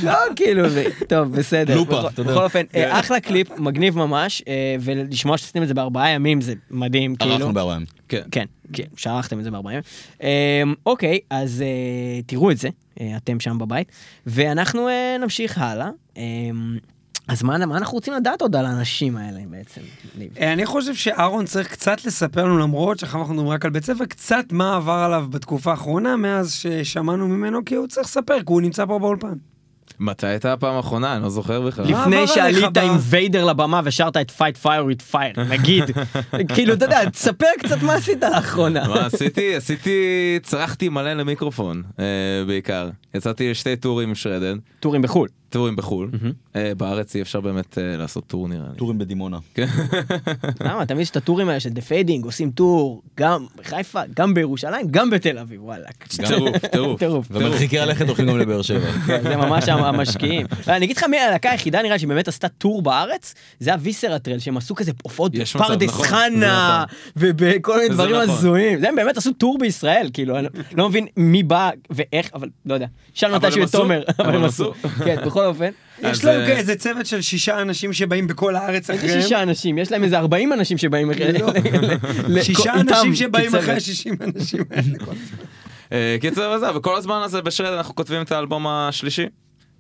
[0.05, 0.63] לא, כאילו,
[1.09, 1.77] טוב, בסדר.
[1.77, 2.33] לופה, אתה יודע.
[2.33, 6.55] בכל אופן, אה, אחלה קליפ, מגניב ממש, אה, ולשמוע שעשיתם את זה בארבעה ימים זה
[6.71, 7.35] מדהים, כאילו.
[7.35, 8.00] ערכנו בארבעה ימים.
[8.11, 8.23] כן.
[8.31, 9.85] כן, כן, שערכתם את זה בארבעה ימים.
[10.23, 12.69] אמ, אוקיי, אז אה, תראו את זה,
[13.01, 13.93] אה, אתם שם בבית,
[14.27, 15.91] ואנחנו אה, נמשיך הלאה.
[16.17, 16.79] אמ,
[17.29, 19.81] אז מה, מה אנחנו רוצים לדעת עוד על האנשים האלה בעצם?
[20.41, 24.05] אני חושב שאהרון צריך קצת לספר לנו, למרות שעכשיו אנחנו מדברים רק על בית ספר,
[24.05, 28.61] קצת מה עבר עליו בתקופה האחרונה, מאז ששמענו ממנו, כי הוא צריך לספר, כי הוא
[28.61, 29.35] נמצא פה באולפן.
[30.01, 31.15] מתי הייתה הפעם האחרונה?
[31.15, 31.85] אני לא זוכר בכלל.
[31.85, 35.85] לפני שעלית עם ויידר לבמה ושרת את Fight Fire with Fire, נגיד.
[36.55, 38.89] כאילו, אתה יודע, תספר קצת מה עשית לאחרונה.
[38.89, 39.55] מה עשיתי?
[39.57, 42.05] עשיתי, צרחתי מלא למיקרופון אה,
[42.47, 42.89] בעיקר.
[43.15, 45.29] יצאתי לשתי tour ים עם Shredhead, tour ים בחו"ל.
[45.51, 46.11] tour ים בחו"ל.
[46.57, 48.79] אה, בארץ אי אפשר באמת אה, לעשות tour נראה לי.
[48.79, 49.39] tour ים בדימונה.
[50.61, 50.87] למה?
[50.87, 54.35] תמיד יש את ה tour ים האלה של The Fading, עושים tour, גם בחיפה, גם
[54.35, 55.93] בירושלים, גם בתל אביב, וואלכ.
[56.27, 56.99] טירוף, טירוף.
[56.99, 57.27] טירוף.
[57.31, 58.93] ומרחיקי הלכת הולכים גם לבאר שבע.
[59.07, 60.47] כן, זה ממש המשקיעים.
[60.69, 64.75] אני אגיד לך מי הלהקה היחידה נראה שבאמת עשתה tour בארץ, זה הוויסרטרל, שהם עשו
[64.75, 66.85] כזה הופעות בפרדס נכון, חנה,
[67.17, 68.31] ובכל מיני זה דברים נכון.
[68.31, 68.85] הזויים.
[68.85, 72.87] הם באמת עשו טור בישראל, כאילו, אני לא מבין מי בא ואיך, אבל לא יודע.
[73.15, 74.73] שאלנו אבל מתישהו את תומר, אבל הם עשו.
[75.05, 75.71] כן, בכל אופן.
[76.03, 79.23] יש להם אה, איזה צוות של שישה אנשים שבאים בכל הארץ איזה אחריהם.
[79.23, 81.47] שישה אנשים, יש להם איזה 40 אנשים שבאים לא.
[82.29, 83.55] ל- שישה אנשים שבאים.
[83.57, 85.13] אחרי השישים אנשים האלה.
[85.93, 89.27] אה, קיצר וזה, וכל הזמן הזה בשרד אנחנו כותבים את האלבום השלישי.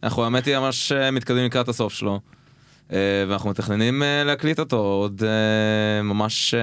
[0.02, 2.20] אנחנו האמת היא ממש אה, מתקדמים לקראת הסוף שלו.
[2.92, 2.98] אה,
[3.28, 6.54] ואנחנו מתכננים אה, להקליט אותו עוד אה, ממש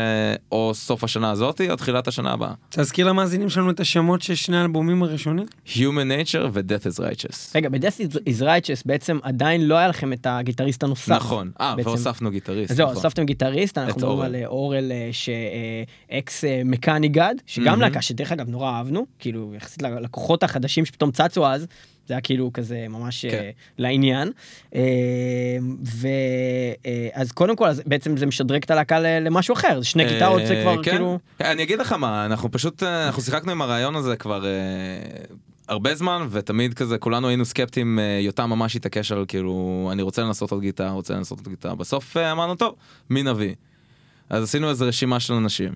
[0.51, 2.53] או סוף השנה הזאתי או תחילת השנה הבאה.
[2.69, 5.45] תזכיר למאזינים שלנו את השמות של שני האלבומים הראשונים.
[5.67, 5.77] Human
[6.09, 7.55] Nature ו-Death is Righteous.
[7.55, 11.09] רגע, ב-Death is Righteous בעצם עדיין לא היה לכם את הגיטריסט הנוסף.
[11.09, 11.75] נכון, אה.
[11.83, 12.73] והוספנו גיטריסט.
[12.73, 12.95] זהו, נכון.
[12.95, 14.21] הוספתם גיטריסט, אנחנו מדברים.
[14.21, 17.81] על אורל שאקס מקאני גד, שגם.
[17.81, 21.67] להקה שדרך אגב נורא אהבנו, כאילו יחסית ללקוחות החדשים שפתאום צצו אז,
[22.07, 23.49] זה היה כאילו כזה ממש אה, כן.
[23.77, 24.31] לעניין.
[27.15, 30.59] ואז קודם כל, אז בעצם זה משדרג את הלהקה למשהו אחר, שני אה, גיטרות זה
[30.63, 30.91] כבר כן.
[30.91, 31.19] כאילו...
[31.41, 34.51] אני אגיד לך מה, אנחנו פשוט, אה, אנחנו שיחקנו עם הרעיון הזה כבר אה,
[35.67, 40.21] הרבה זמן, ותמיד כזה כולנו היינו סקפטיים, אה, יותם ממש התעקש על כאילו, אני רוצה
[40.21, 41.75] לנסות עוד גיטרה, רוצה לנסות עוד גיטרה.
[41.75, 42.75] בסוף אה, אמרנו, טוב,
[43.09, 43.55] מי נביא?
[44.29, 45.73] אז עשינו איזה רשימה של אנשים.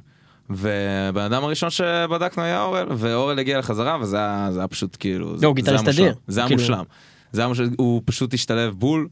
[0.56, 5.36] והבן אדם הראשון שבדקנו היה אורל, ואורל הגיע לחזרה, וזה היה, זה היה פשוט כאילו...
[5.42, 5.88] לא, הוא גיטריסט.
[5.88, 6.14] אדיר.
[6.28, 6.84] זה היה כאילו- מושלם.
[7.32, 9.08] זה היה מושלם, הוא פשוט השתלב בול,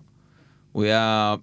[0.71, 1.35] הוא היה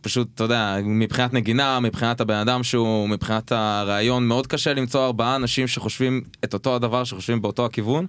[0.00, 5.36] פשוט, אתה יודע, מבחינת נגינה, מבחינת הבן אדם שהוא, מבחינת הרעיון, מאוד קשה למצוא ארבעה
[5.36, 8.06] אנשים שחושבים את אותו הדבר, שחושבים באותו הכיוון.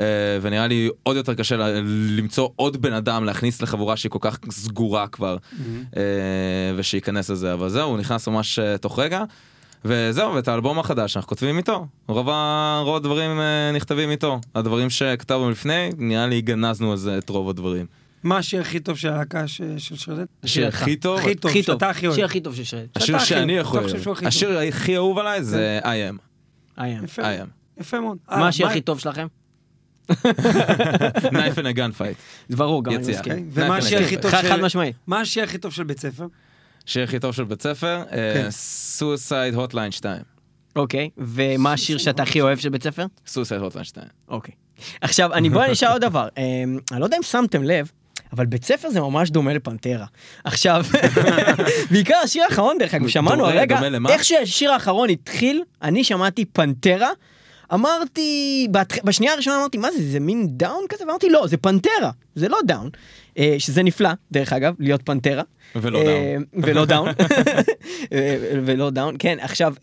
[0.00, 0.04] אה,
[0.42, 1.82] ונראה לי עוד יותר קשה ל-
[2.16, 5.36] למצוא עוד בן אדם להכניס לחבורה שהיא כל כך סגורה כבר
[5.96, 6.02] אה,
[6.76, 9.22] ושייכנס לזה אבל זהו הוא נכנס ממש אה, תוך רגע
[9.84, 14.90] וזהו ואת האלבום החדש אנחנו כותבים איתו רוב, ה- רוב הדברים אה, נכתבים איתו הדברים
[14.90, 17.86] שכתבנו לפני נראה לי גנזנו על זה את רוב הדברים.
[18.22, 20.28] מה השיר הכי טוב של הלהקה ש- של Shredhead?
[20.44, 22.12] השיר הכי טוב הכי טוב, שאתה הכי אוהב.
[22.14, 22.86] השיר הכי טוב של Shredhead.
[22.96, 23.70] השיר שאני הכי
[24.04, 24.16] טוב.
[24.26, 26.18] השיר הכי אהוב עליי זה I am.
[26.78, 27.20] I am.
[27.80, 28.18] יפה מאוד.
[28.30, 29.26] אה, מה השיר הכי טוב שלכם?
[30.12, 32.16] knife in a gunfight.
[32.48, 33.00] זה ברור, גם אני.
[33.00, 33.18] מסכים.
[33.32, 34.16] אוקיי, ומה השיר הכי.
[34.16, 34.36] טוב של...
[34.48, 34.92] חד משמעי.
[35.06, 36.26] מה השיר הכי טוב של בית ספר?
[36.88, 38.02] השיר הכי טוב של בית ספר.
[38.50, 40.22] Suicide Hotline 2.
[40.76, 43.06] אוקיי, ומה השיר שאתה הכי אוהב של בית ספר?
[43.26, 44.06] Suicide Hotline 2.
[44.28, 44.54] אוקיי.
[45.00, 46.28] עכשיו, אני בוא נשאל עוד דבר.
[46.36, 47.90] אמ, אני לא יודע אם שמתם לב,
[48.32, 50.06] אבל בית ספר זה ממש דומה ל Pantera.
[50.44, 50.84] עכשיו,
[51.90, 53.78] בעיקר השיר האחרון, דרך אגב, שמענו הרגע?
[54.08, 57.10] איך שהשיר האחרון התחיל, אני שמעתי Pantera.
[57.74, 58.68] אמרתי,
[59.04, 61.04] בשנייה הראשונה אמרתי, מה זה, זה מין Down כזה?
[61.04, 62.90] ואמרתי, לא, זה Pantera, זה לא Down.
[63.38, 65.42] אה, שזה נפלא, דרך אגב, להיות Pantera.
[65.76, 66.44] ולא אה, Down.
[66.64, 67.08] ולא Down.
[68.12, 69.74] אה, ולא Down, כן, עכשיו,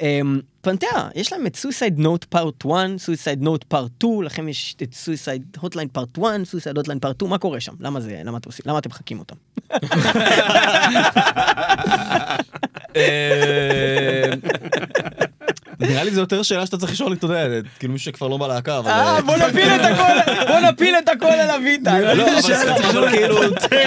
[0.62, 4.94] Pantera, יש להם את Suicide Note Part 1, Suicide Note Part 2, לכם יש את
[4.94, 7.74] Suicide Hotline Part 1, Suicide Hotline Part 2, מה קורה שם?
[7.80, 9.36] למה זה, למה אתם עושים, למה אתם מחקים אותם?
[15.84, 17.48] אה, נראה לי זה יותר שאלה שאתה צריך לשאול, אתה יודע,
[17.80, 18.92] כאילו מישהו שכבר לא בלהקה, אבל...
[18.92, 22.14] אה, בוא נפיל את הכל, בוא נפיל את הכל על אביטל.
[22.16, 22.24] לא,
[22.92, 23.36] אבל כאילו...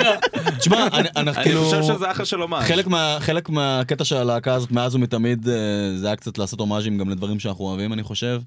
[0.58, 1.64] תשמע, אני- אנחנו אני כאילו...
[1.64, 2.60] חושב שזה אחלה של אומאז'.
[2.62, 5.54] חלק מה- חלק מהקטע של הלהקה הזאת מאז ומתמיד אה,
[5.96, 8.40] זה היה קצת לעשות הומאז'ים גם לדברים שאנחנו אוהבים אני חושב.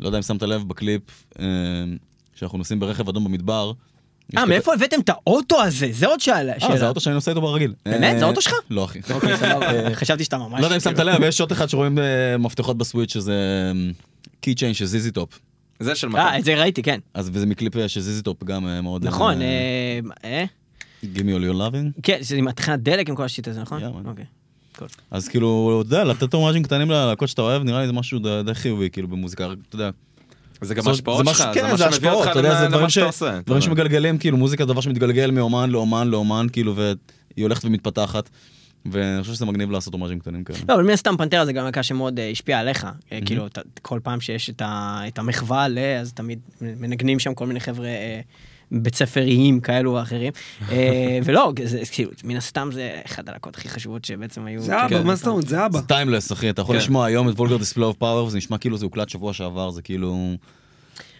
[0.00, 1.02] לא יודע אם שמת לב בקליפ
[1.40, 1.44] אה,
[2.34, 3.72] שאנחנו נוסעים ברכב אדום במדבר.
[4.36, 5.88] אה, מאיפה הבאתם את האוטו הזה?
[5.92, 6.52] זה עוד שאלה.
[6.62, 7.74] אה, זה האוטו שאני נוסע איתו ברגיל.
[7.86, 8.14] באמת?
[8.14, 8.54] אה, זה האוטו שלך?
[8.70, 9.00] לא אחי.
[9.10, 10.60] אוקיי, סבבה, חשבתי שאתה ממש...
[10.60, 13.72] לא יודע אם שמת כאילו- לב, יש שוט אחד שרואים אה, מפתחות בסוויץ' שזה
[14.40, 15.38] key chain של ZZ Top.
[15.80, 16.38] זה של אה, מתן.
[16.38, 17.00] את זה ראיתי, כן.
[17.14, 19.06] אז וזה מקליפ אה, של ZZ Top גם אה, מאוד...
[19.06, 19.46] נכון, אה,
[20.24, 20.44] אה, אה?
[21.02, 22.00] Give me all your loving.
[22.02, 23.82] כן, זה עם התחנת דלק עם כל ה shit הזה, נכון?
[24.04, 24.24] אוקיי.
[25.10, 28.54] אז כאילו, אתה יודע, לתת הומאז'ים קטנים ללהקות שאתה אוהב, נראה לי זה משהו די
[28.54, 29.90] חיובי, כאילו במוזיקה, אתה יודע.
[30.60, 32.36] זה גם זה שלך, זה כן, מה שמביא השפעות, אותך
[32.70, 33.26] למה שאתה עושה.
[33.26, 33.60] דברים יודע.
[33.60, 38.30] שמגלגלים, כאילו מוזיקה זה דבר שמתגלגל מאומן לאומן לאומן, כאילו, והיא הולכת ומתפתחת.
[38.86, 40.58] ואני חושב שזה מגניב לעשות הומאז'ים קטנים כאלה.
[40.68, 42.86] לא, אבל מן הסתם פנתרה זה גם להקה שמאוד אה, השפיעה עליך.
[43.12, 43.46] אה, כאילו,
[43.82, 45.78] כל פעם שיש את המחווה ל...
[45.78, 48.20] אז תמיד מנגנים שם כל מיני חבר'ה אה,
[48.72, 50.32] בית ספריים כאלו ואחרים.
[50.70, 54.60] אה, ולא, זה כאילו, מן הסתם זה אחד הלהקות הכי חשובות שבעצם היו...
[54.60, 55.48] זה אבא, כאילו, מה זאת אומרת?
[55.48, 55.78] זה אבא.
[55.78, 56.80] זה timeless, אחי, אתה יכול כן.
[56.82, 59.82] לשמוע היום את Vulgar Display of Power, וזה נשמע כאילו זה הוקלט שבוע שעבר, זה
[59.82, 60.36] כאילו...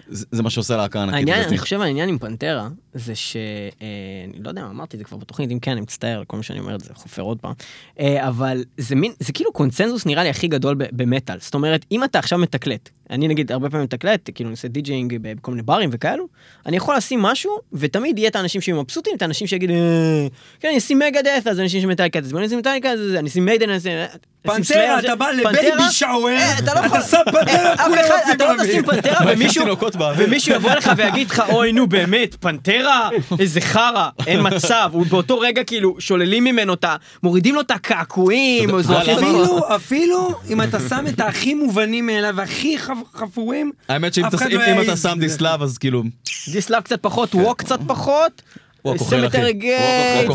[0.09, 1.15] זה זה מה שעושה להקה ענקית.
[1.15, 1.49] העניין.
[1.49, 3.37] אני חושב העניין עם Pantera, זה ש...
[3.83, 3.87] אה,
[4.35, 6.59] אני לא יודע, אמרתי את זה כבר בתוכנית, אם כן, אני מצטער כל מה שאני
[6.59, 7.53] אומר את זה, חופר עוד פעם.
[8.01, 11.37] אה, אבל זה מין, זה כאילו קונצנזוס נראה לי הכי גדול במטאל.
[11.41, 15.19] זאת אומרת, אם אתה עכשיו מתקלט, אני נגיד הרבה פעמים מתקלט, כאילו אני עושה DJing
[15.23, 16.27] בכל מיני ברים וכאלו,
[16.67, 20.27] אני יכול לשים משהו, ותמיד יהיה את האנשים שיהיו מבסוטים, את האנשים שיגידו, "אה,
[20.61, 23.71] כן, אני אשים מגה דאט, אז אנשים שמטאליקה, אז בוא נשים מטאליקה, אני אשים מיידן,
[24.63, 28.35] סלאר, אתה בא לבייבי שאואר, אה, אתה לא שם פנתרה, אה, אף כולם אחד, עושים
[28.35, 28.63] אתה לא.
[28.65, 29.13] תשים מעיפים
[30.19, 35.39] ומישהו, יבוא אליך ויגיד לך, אוי נו באמת, פנתרה, איזה חרא, אין מצב, הוא באותו
[35.39, 36.97] רגע כאילו שוללים ממנו את ה...
[37.23, 38.71] מורידים לו את הקעקועים,
[39.15, 44.37] אפילו, אפילו אם אתה שם את הכי מובנים מאליו והכי חפ- חפורים, האמת שאם אתה-
[44.37, 44.97] לא אתה.
[44.97, 46.03] שם דיסלאב, אז כאילו...
[46.53, 48.43] דיסלאב קצת פחות, ווק קצת פחות.
[48.85, 49.37] ווק אוכל, אחי.
[49.37, 50.29] סמטר גייט,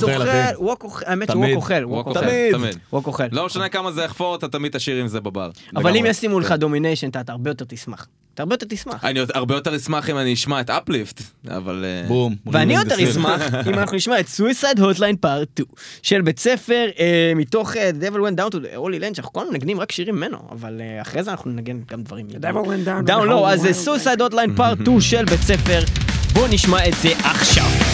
[0.59, 1.31] ווק אוכל, האמת.
[1.31, 2.19] שווק אוכל, ווק אוכל.
[2.51, 2.77] תמיד.
[2.93, 3.23] ווק אוכל.
[3.31, 5.49] לא משנה כמה זה יחפור, אתה תמיד תשאיר עם זה בבר.
[5.75, 6.05] אבל אם.
[6.05, 8.07] ישימו לך דומיניישן, אתה אתה הרבה יותר תשמח.
[8.33, 9.05] אתה הרבה יותר תשמח.
[9.05, 11.85] אני הרבה יותר אשמח אם אני אשמע את אפליפט, אבל...
[11.85, 12.35] אה, בום.
[12.45, 15.67] ואני יותר אשמח אם אנחנו נשמע את סוויסייד הוטליין פארט 2
[16.01, 19.41] של בית ספר אה, מתוך אה, Devil Went Down to the Holy Land שאנחנו כל
[19.41, 22.27] הזמן מנגנים רק שירים ממנו אבל אחרי זה אנחנו ננגן גם דברים.
[22.29, 23.73] Devil Went Down לא אז זה.
[23.73, 25.79] סוויסייד הוטליין פארט 2 של בית ספר
[26.33, 27.92] בוא נשמע את זה עכשיו.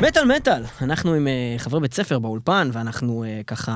[0.00, 3.72] מטאל מטאל, אנחנו עם אה, חברי בית ספר באולפן, ואנחנו אה, ככה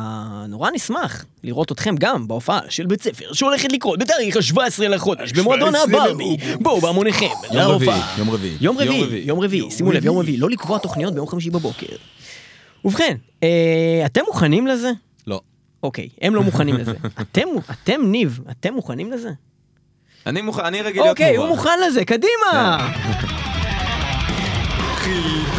[0.48, 5.74] נורא נשמח לראות אתכם גם בהופעה של בית ספר שהולכת לקרות בתאריך ה-17 לחודש במועדון
[5.74, 6.36] הברבי.
[6.60, 8.14] בואו בהמוניכם להופעה.
[8.18, 8.56] יום רביעי.
[8.60, 9.22] יום רביעי.
[9.26, 11.96] יום רביעי, שימו לב, יום רביעי, לא לקבוע תוכניות ביום חמישי בבוקר.
[12.84, 14.90] ובכן, אה, אתם מוכנים לזה?
[15.26, 15.40] לא.
[15.82, 16.92] אוקיי, הם לא מוכנים לזה.
[17.20, 19.30] אתם, אתם, ניב, אתם מוכנים לזה?
[20.26, 21.48] אני מוכן, אני רגיל להיות אוקיי, הוא.
[21.48, 22.88] מוכן לזה, קדימה!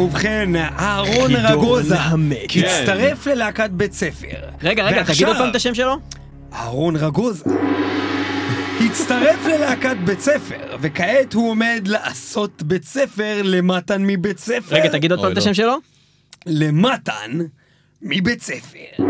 [0.00, 2.50] ובכן, אהרון רגוזה המת.
[2.56, 4.26] הצטרף ללהקת בית ספר.
[4.62, 5.96] רגע, רגע, תגיד עוד פעם את השם שלו?
[6.54, 7.44] אהרון רגוזה
[8.92, 14.74] הצטרף ללהקת בית ספר, וכעת הוא עומד לעשות בית ספר למתן מבית ספר.
[14.74, 15.42] רגע, תגיד עוד פעם את לא.
[15.42, 15.76] השם שלו?
[16.46, 17.38] למתן
[18.02, 19.04] מבית ספר.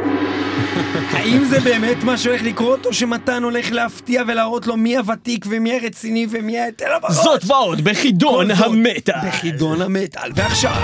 [1.10, 5.78] האם זה באמת מה שהולך לקרות, או שמתן הולך להפתיע ולהראות לו מי הוותיק ומי
[5.78, 7.14] הרציני ומי ההיטל הבראש?
[7.14, 9.28] זאת ועוד בחידון המטאל.
[9.28, 10.30] בחידון המטאל.
[10.34, 10.82] ועכשיו,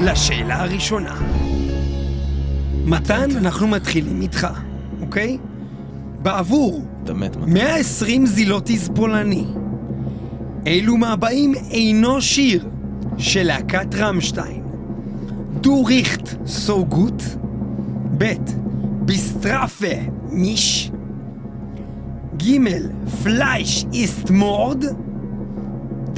[0.00, 1.14] לשאלה הראשונה.
[2.84, 4.46] מתן, אנחנו מתחילים איתך,
[5.00, 5.38] אוקיי?
[6.22, 7.46] בעבור אתה מת, מה?
[7.46, 9.44] 120 זילוטיז פולני.
[10.66, 12.68] אילו מהבאים אינו שיר
[13.18, 14.62] של להקת רמשטיין?
[15.60, 17.22] דו ריכט סו גוט?
[18.18, 18.32] ב'
[19.04, 19.96] ביסטראפה
[20.30, 20.90] מיש?
[22.36, 22.58] ג'
[23.22, 24.84] פלייש איסט מורד?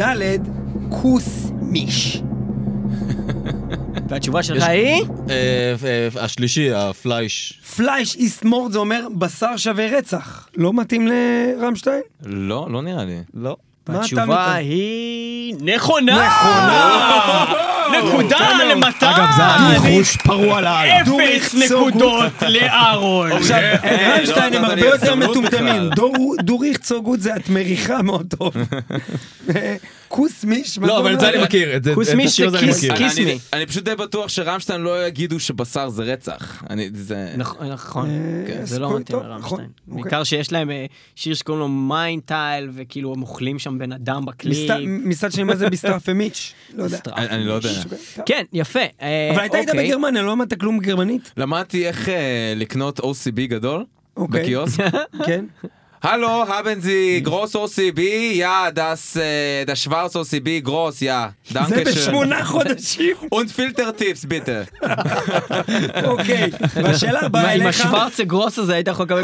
[0.01, 0.39] ד'
[0.89, 2.23] כוס מיש.
[4.09, 5.05] והתשובה שלך היא?
[5.31, 7.61] אה, אה, השלישי, הפלייש.
[7.77, 10.49] פלייש איסט מורד זה אומר בשר שווה רצח.
[10.57, 12.01] לא מתאים לרמשטיין?
[12.25, 13.19] לא, לא נראה לי.
[13.35, 13.57] לא.
[13.89, 14.55] התשובה?
[14.55, 16.27] היא נכונה!
[16.27, 17.55] נכונה!
[17.99, 18.49] נקודה.
[18.71, 19.07] למתן!
[19.07, 21.01] אגב, זה הניחוש פרוע לאללה.
[21.01, 23.33] אפס נקודות לאהרון!
[23.33, 23.59] עכשיו,
[24.19, 25.91] רמשטיין לא הם הרבה יותר מטומטמים.
[26.43, 28.53] דוריך צוגות זה את מריחה מאוד טוב.
[30.09, 30.79] כוס מיש?
[30.79, 31.29] מה לא, אבל את זה?
[31.29, 31.69] אני מכיר.
[31.95, 32.59] כוס מיש זה
[32.97, 33.39] כיס- מי.
[33.53, 36.63] אני פשוט די בטוח שרמשטיין לא יגידו שבשר זה רצח.
[36.71, 37.35] אני, זה...
[37.37, 38.15] נכון, נכון, אה,
[38.47, 39.39] כן, זה לא מתאים לרמשטיין.
[39.41, 40.03] נכון, אוקיי.
[40.03, 40.87] בעיקר שיש להם אה,
[41.17, 44.71] שיר שקוראים לו מיינטייל, וכאילו הם אוכלים שם בן אדם בקליפ.
[44.71, 46.53] מסת- מצד שני, מה זה ביסטראפה מיץ'?
[46.75, 46.99] לא יודע.
[47.17, 47.69] אני לא יודע.
[48.27, 48.81] כן, יפה.
[49.03, 49.87] אה, אבל אתה היית אוקיי.
[49.89, 51.33] בגרמניה, לא למדת כלום גרמנית?
[51.37, 52.09] למדתי איך
[52.57, 53.85] לקנות OCB גדול
[54.17, 54.43] אוקיי.
[54.43, 54.85] בקיוסק.
[55.27, 55.45] כן.
[56.05, 58.01] Hallo, haben Sie groß OCB?
[58.45, 61.33] Ja, das, äh, das schwarz OCB groß, ja.
[61.51, 61.85] זה Danke schön.
[61.85, 63.17] בשמונה חודשים.
[63.35, 64.67] Und Filtertips bitte.
[66.11, 66.51] אוקיי.
[66.83, 69.23] והשאלה הבאה עם אליך, השוורצה גרוס הזה היית יכול לקבל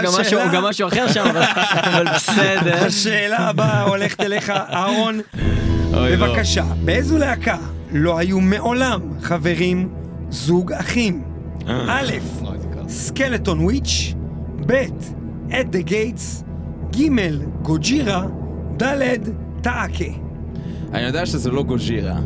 [0.53, 1.25] גם משהו- אחר שם,
[1.85, 2.85] אבל- בסדר.
[2.87, 5.21] השאלה הבאה הולכת אליך, אהרון.
[5.93, 6.17] לא.
[6.17, 7.57] בבקשה, באיזו להקה
[7.93, 9.89] לא היו מעולם חברים
[10.31, 11.23] זוג אחים?
[11.69, 12.13] א',
[12.89, 14.15] Skeletonwitch,
[14.67, 14.73] ב',
[15.61, 16.45] At the Gates,
[16.97, 17.09] ג',
[17.63, 18.27] Gojira,
[18.83, 19.19] ד',
[19.63, 20.05] Taake.
[20.93, 22.17] אני יודע שזה לא Gojira,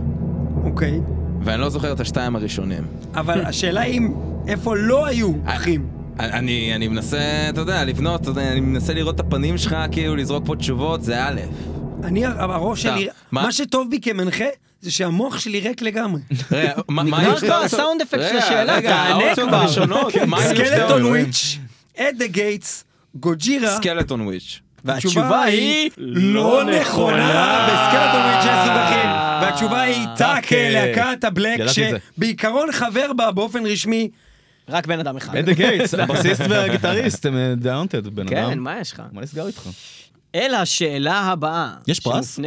[0.64, 1.00] אוקיי.
[1.42, 2.82] ואני לא זוכר את השתיים הראשונים.
[3.14, 4.00] אבל השאלה היא,
[4.46, 5.86] איפה לא היו אחים?
[6.18, 10.16] אני, אני מנסה, אתה יודע, לבנות, אתה יודע, אני מנסה לראות את הפנים שלך, כאילו
[10.16, 11.40] לזרוק פה תשובות, זה א'.
[12.04, 12.82] אני, הראש.
[12.82, 13.42] שלי, מה?
[13.42, 14.44] מה שטוב בי כמנחה,
[14.80, 16.20] זה שהמוח שלי ריק לגמרי.
[16.52, 17.64] רגע, מה- נגמר יש כבר לך?
[17.64, 19.56] ה sound effect של השאלה, רגע, תענה כבר.
[19.56, 20.66] הראשונות, מה יש לך?
[20.68, 21.58] Skeletonwitch,
[21.94, 22.84] At the Gates,
[23.16, 24.60] Gojira, Skeletonwitch.
[24.84, 29.10] והתשובה היא לא נכונה, ב Skeletonwitch יש זוג אחים.
[29.42, 30.56] והתשובה היא Taake, Taake.
[30.70, 31.60] להקת ה black.
[31.66, 34.10] שבעיקרון חבר בה באופן רשמי.
[34.68, 35.36] רק בן אדם אחד.
[35.36, 38.58] At the Gates, הבסיסט והגיטריסט The Haunted, בן כן, אדם.
[38.58, 39.02] מה יש לך?
[39.12, 39.68] מה נסגר איתך?
[40.34, 41.70] אל השאלה הבאה.
[41.86, 42.40] יש פרס?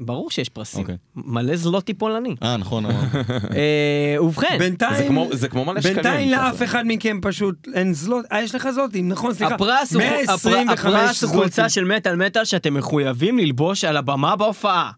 [0.00, 0.80] ברור שיש פרסים.
[0.80, 0.96] אוקיי.
[1.16, 2.34] מלא זלוטי פולני.
[2.42, 3.06] אה, נכון, אמרנו.
[3.56, 5.94] אה, ובכן, בינתיים, זה כמו- זה כמו מלא שקלים.
[5.94, 6.30] בינתיים.
[6.30, 9.54] לאף אחד מכם פשוט אין זלוט, אה, יש לך זלוטים, נכון, סליחה.
[9.54, 10.78] הפרס הוא- הפר- 125
[11.08, 11.68] הפרס הוא חולצה.
[11.68, 14.90] של מטאל מטאל שאתם מחויבים ללבוש על הבמה בהופעה.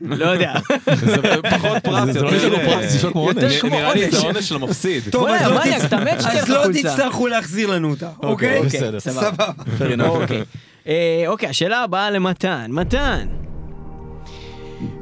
[0.00, 0.54] לא יודע.
[1.04, 1.16] זה
[1.50, 2.30] פחות פרס, זה לא
[2.64, 3.64] פרס, זה כמו עונש.
[3.64, 4.48] נראה לי זה עונש.
[4.48, 5.02] של המפסיד.
[5.10, 5.50] טוב, אז
[6.48, 6.72] לא לא.
[6.72, 8.58] תצטרכו להחזיר לנו אותה, אוקיי?
[8.58, 9.00] אוקיי, בסדר.
[9.00, 9.46] סבבה.
[11.26, 12.66] אוקיי, השאלה הבאה למתן.
[12.70, 13.26] מתן.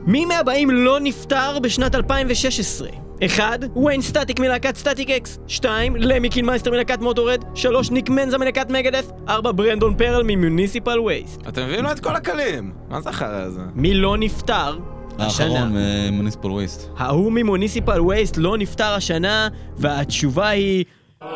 [0.07, 2.89] מי מהבאים לא נפטר בשנת 2016?
[3.27, 3.61] 1.
[3.77, 5.97] Wayne Static מלהקת Static-X 2.
[5.97, 7.91] Lemmy Kilmister מלהקת Motörhead 3.
[7.91, 9.53] Nick Menza מלהקת Megadeth 4.
[9.53, 12.73] Brandon Ferrell מ Municipal Waste אתם מביאים לו את כל הקלים.
[12.89, 13.61] מה זה החרא הזה?
[13.75, 14.79] מי לא נפטר
[15.19, 15.47] השנה?
[15.47, 15.77] האחרון
[16.13, 16.89] Municipal Waste.
[16.97, 20.85] ההוא מ Municipal Waste לא נפטר השנה והתשובה היא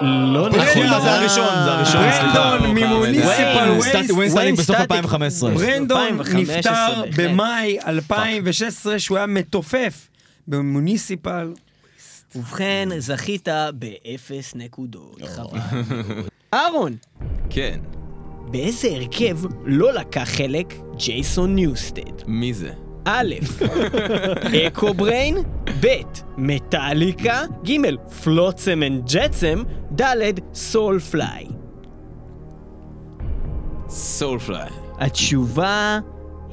[0.02, 1.00] לא נכון, נכון.
[1.02, 2.32] זה הראשון, זה הראשון, סליחה.
[2.34, 4.10] Brandon מ Municipal Waste.
[4.10, 4.90] Wayne בסוף Static.
[4.90, 5.50] 2015.
[5.50, 7.22] ברנדון 2015 נפטר.
[7.22, 10.08] במאי 2016 שהוא היה מתופף
[10.48, 11.52] ב Municipal.
[12.34, 15.22] ובכן, זכית באפס נקודות.
[15.26, 15.58] חבל.
[16.54, 16.96] אהרון,
[17.50, 17.78] כן.
[18.50, 22.22] באיזה הרכב לא לקח חלק Jason Newsted?
[22.26, 22.70] מי זה?
[23.10, 23.34] א',
[24.66, 25.36] Echobrain,
[25.80, 25.86] ב',
[26.36, 27.94] מטאליקה, ג',
[28.24, 29.62] Flotsam and Jetsam,
[30.00, 31.46] ד', Soulfly.
[33.88, 34.70] Soulfly.
[34.98, 35.98] התשובה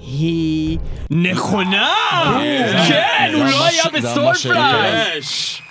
[0.08, 0.78] היא
[1.12, 1.90] נכונה!
[2.88, 5.20] כן, הוא זה לא היה זה ב Soul ממש- fly!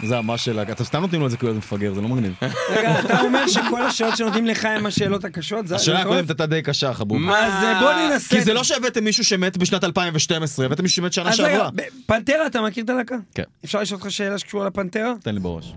[0.05, 2.33] זה ממש שאלה, אתם סתם נותנים לו את זה כאילו מפגר, זה לא מגניב.
[2.71, 5.67] רגע, אתה אומר שכל השאלות שנותנים לך הם השאלות הקשות?
[5.67, 6.31] זה- השאלה זה הקודמת?
[6.31, 7.19] הייתה די קשה, חבוב.
[7.31, 8.37] אז אה, בוא ננסה.
[8.37, 11.69] כי זה לא שהבאתם מישהו שמת בשנת 2012, הבאתם מישהו שמת שנה שעברה.
[12.07, 13.17] פנתרה, אתה מכיר את הלהקה?
[13.35, 13.43] כן.
[13.65, 15.13] אפשר לשאול אותך שאלה שקשורה לפנתרה?
[15.23, 15.75] תן לי בראש.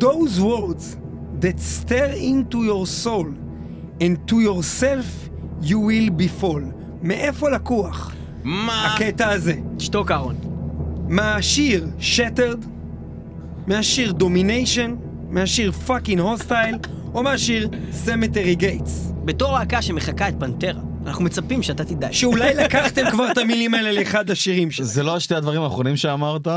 [0.00, 0.96] Those words
[1.40, 3.26] that stare into your soul
[4.00, 5.06] and to yourself
[5.62, 6.83] you will befall.
[7.04, 8.12] מאיפה לקוח
[8.44, 8.94] מה?
[8.94, 9.54] הקטע הזה?
[9.76, 10.36] תשתוק אהרון.
[11.08, 12.66] מהשיר Shattered?
[13.66, 14.90] מהשיר Domination?
[15.30, 16.88] מהשיר Fucking Hostile?
[17.14, 17.68] או מהשיר
[18.06, 19.12] Cemetery Gates?
[19.24, 22.08] בתור להקה שמחקה את פנטרה, אנחנו מצפים שאתה תדע.
[22.12, 24.88] שאולי לקחתם כבר את המילים האלה לאחד השירים שלכם.
[24.88, 26.48] זה לא שתי הדברים האחרונים שאמרת.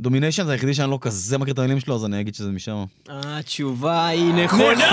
[0.00, 2.84] Domination זה היחידי שאני לא כזה מכיר את המילים שלו, אז אני אגיד שזה משם.
[3.08, 4.84] התשובה היא נכונה!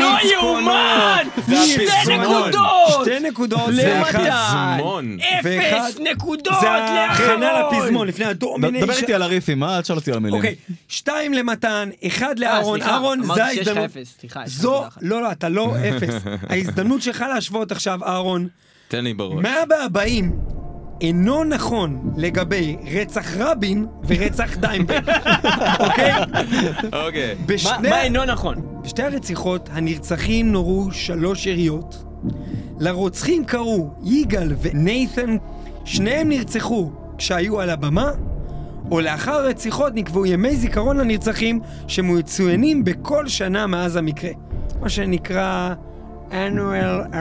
[0.00, 1.24] לא יאומן!
[1.66, 2.20] שתי הפזמון.
[2.48, 3.02] נקודות!
[3.04, 4.18] שתי נקודות זה אחד.
[4.20, 4.76] למתן!
[4.78, 5.16] פזמון.
[5.44, 7.78] ואחד- אפס נקודות זה ההכנה לאחרון!
[7.82, 8.86] לפזמון, לפני ה Domination.
[8.86, 9.76] דבר איתי על הריפים, אה?
[9.76, 10.36] אל תשאל אותי על המילים.
[10.36, 10.54] אוקיי,
[10.88, 12.82] שתיים למתן, אחד אה, לאהרון.
[12.82, 14.46] אהרון, אמרתי זה שיש לך ההזדמנות.
[14.46, 14.84] זו.
[15.00, 16.14] לא, לא, אתה לא אפס.
[16.50, 18.48] ההזדמנות שלך להשוות עכשיו, אהרון,
[18.88, 19.42] תן לי בראש.
[19.42, 20.32] מה בהבאים
[21.02, 25.08] אינו נכון לגבי רצח רבין ורצח דיימברג,
[25.86, 26.12] אוקיי?
[27.06, 27.34] אוקיי.
[27.34, 28.54] מה- בשני- מה אינו נכון?
[28.84, 32.04] בשתי הרציחות הנרצחים נורו שלוש יריות.
[32.80, 35.36] לרוצחים קראו יגאל ונייתן,
[35.84, 38.10] שניהם נרצחו כשהיו על הבמה,
[38.90, 44.30] או לאחר הרציחות נקבעו ימי זיכרון לנרצחים שמצוינים בכל שנה מאז המקרה.
[44.80, 45.74] מה שנקרא
[46.32, 47.16] annual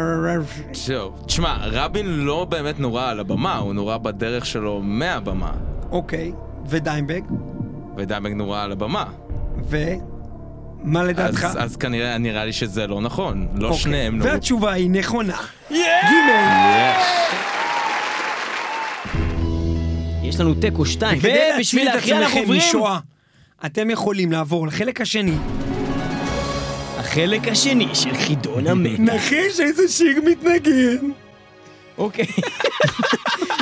[0.88, 5.51] טוב, תשמע, רבין לא באמת נורה על הבמה, הוא נורה בדרך שלו מהבמה.
[5.91, 6.32] אוקיי,
[6.68, 7.24] ודיימברג,
[7.97, 9.05] ודיימברג נורה על הבמה.
[9.70, 11.43] ומה לדעתך?
[11.45, 13.47] אז, אז כנראה נראה לי שזה לא נכון.
[13.55, 13.80] לא אוקיי.
[13.82, 14.32] שניהם נורו.
[14.32, 15.38] והתשובה היא נכונה.
[15.72, 15.76] ג'
[20.24, 22.99] יש לנו תיקו שתיים, ובשביל להציל את להכריע אנחנו עצמכם עוברים משואה,
[23.66, 25.36] אתם יכולים לעבור לחלק השני.
[27.12, 28.99] החלק השני של חידון המת.
[28.99, 31.12] נחש איזה שיר מתנגן.
[31.97, 32.26] אוקיי.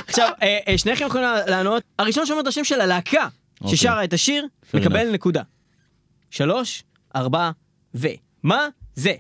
[0.07, 1.83] עכשיו, אה, אה, שניכם יכולים לענות.
[1.99, 3.27] הראשון שאומר את השם של הלהקה
[3.61, 3.77] אוקיי.
[3.77, 5.11] ששרה את השיר, מקבל.
[5.11, 5.41] נקודה.
[6.31, 6.83] שלוש,
[7.15, 7.51] ארבע,
[7.95, 8.07] ו...
[8.43, 9.13] מה זה?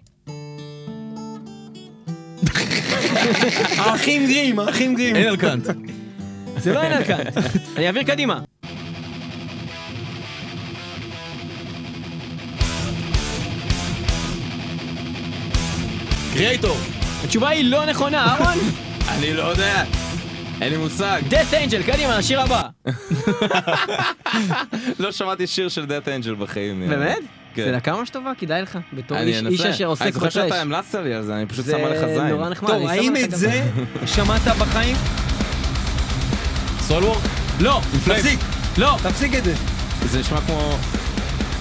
[3.77, 5.15] האחים גרים, האחים גרים.
[5.15, 5.67] אין אלקנט.
[6.57, 7.37] זה לא אין אלקנט.
[7.77, 8.39] אני אעביר קדימה.
[16.39, 16.77] קריאייטור.
[17.23, 18.57] התשובה היא לא נכונה, אהרון.
[19.13, 19.83] אני לא יודע.
[20.61, 21.21] אין לי מושג.
[21.29, 22.61] death angel, קדימה, השיר הבא.
[24.99, 26.89] לא שמעתי שיר של דאט אנג'ל בחיים.
[26.89, 27.17] באמת?
[27.53, 27.63] כן.
[27.63, 28.79] זה להקה ממש טובה, כדאי לך.
[28.93, 29.69] בתור אני איש איש אנסה.
[29.69, 30.59] אשר אני עוסק זוכר שאתה בטרש.
[30.59, 32.27] המלצת לי על זה, אני פשוט זה שם עליך זין.
[32.27, 32.69] נורא נחמד.
[32.69, 33.63] טוב, האם לך את זה
[34.05, 34.95] שמעת בחיים?
[36.79, 37.15] סולוור?
[37.59, 38.39] לא, תפסיק,
[38.77, 38.97] לא.
[39.03, 39.53] תפסיק את זה.
[40.05, 40.77] זה נשמע כמו...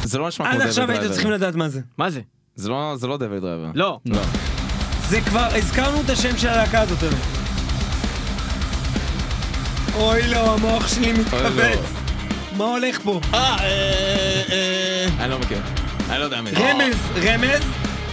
[0.03, 1.14] זה לא נשמע כמו עד דויד עכשיו הייתם דרייבר.
[1.14, 1.81] צריכים לדעת מה זה.
[1.99, 2.20] מה זה?
[2.55, 3.70] זה לא זה לא דויד דרייבר.
[3.74, 3.99] לא.
[5.09, 7.14] זה כבר, הזכרנו את השם של הלהקה הזאת היום.
[9.94, 11.18] אוי לא, המוח שלי לא.
[11.18, 11.78] מתכווץ.
[12.56, 13.20] מה הולך פה?
[13.34, 15.06] אה, אה, אה...
[15.20, 15.59] אני לא מכיר.
[16.11, 16.56] אני לא יודע מי זה.
[16.59, 17.62] רמז, רמז,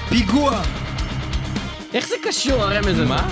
[0.10, 0.62] פיגוע.
[1.94, 3.06] איך זה קשור הרמז הזה?
[3.06, 3.28] מה?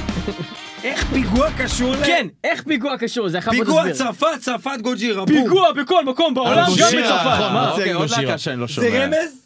[0.83, 2.05] איך פיגוע קשור ל...
[2.05, 3.29] כן, איך פיגוע קשור?
[3.29, 5.43] זה יכול פיגוע צרפת, צרפת גוג'ירה, בום.
[5.43, 7.39] פיגוע בכל מקום בעולם, אבל גם בצרפת.
[7.39, 7.69] נכון?
[7.69, 8.09] אוקיי, עוד.
[8.09, 8.89] להקה שאני לא שומע.
[8.89, 9.42] זה רמז?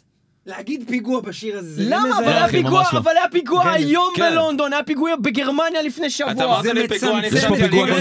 [0.48, 1.82] להגיד פיגוע בשיר הזה?
[1.86, 2.18] למה?
[2.18, 2.98] אבל על- היה פיגוע, לא.
[2.98, 3.70] אבל היה פיגוע.
[3.72, 4.30] היום כן.
[4.30, 6.44] בלונדון, היה פיגוע בגרמניה לפני אתה שבוע.
[6.44, 8.00] אמרת זה לי פיגוע, אני חשבתי על ליגה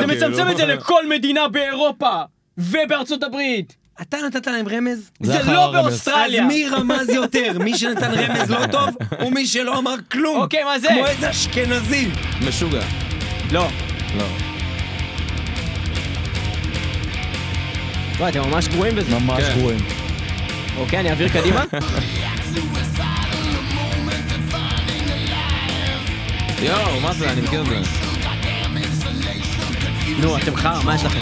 [0.00, 0.06] זה.
[0.06, 2.22] מצמצם את זה לכל מדינה באירופה
[2.58, 3.76] ובארצות הברית.
[4.02, 5.10] אתה נתת להם רמז?
[5.22, 5.76] זה לא הרמז.
[5.78, 6.44] אז באוסטרליה.
[6.46, 7.58] מי רמז יותר?
[7.58, 8.88] מי שנתן רמז לא טוב,
[9.20, 10.36] או מי שלא אמר כלום?
[10.40, 10.88] אוקיי, מה זה?
[10.88, 12.08] כמו איזה אשכנזי.
[12.48, 12.82] משוגע.
[13.52, 13.66] לא.
[14.18, 14.24] לא.
[18.18, 19.10] וואי, אתם ממש גרועים בזה.
[19.18, 19.54] ממש כן.
[19.58, 19.78] גרועים.
[20.76, 21.64] אוקיי, אני אעביר קדימה.
[26.62, 27.32] יואו, מה זה?
[27.32, 27.76] אני מכיר את זה.
[30.18, 31.18] נו, אתם חרא, מה יש לכם?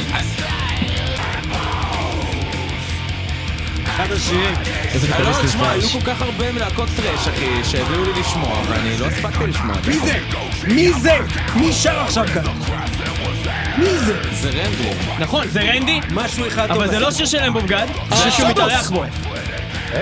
[3.86, 4.54] אחד השירים.
[4.94, 5.88] איזה לא, גיטריסט תשמע, היו.
[5.88, 9.76] כל כך הרבה מלהקות טרש, אחי, שהביאו לי לשמוע, ואני לא הספקתי לשמוע.
[9.86, 10.18] מי זה?
[10.66, 11.18] מי זה?
[11.56, 12.42] מי שר עכשיו כאן?
[13.78, 14.20] מי זה?
[14.32, 14.90] זה רנדי.
[15.18, 16.76] נכון, זה רנדי, משהו אחד טוב.
[16.76, 17.10] אבל זה לא.
[17.10, 18.48] שיר שלהם בבגד, זה שיר שהוא.
[18.48, 19.04] מתארח בו.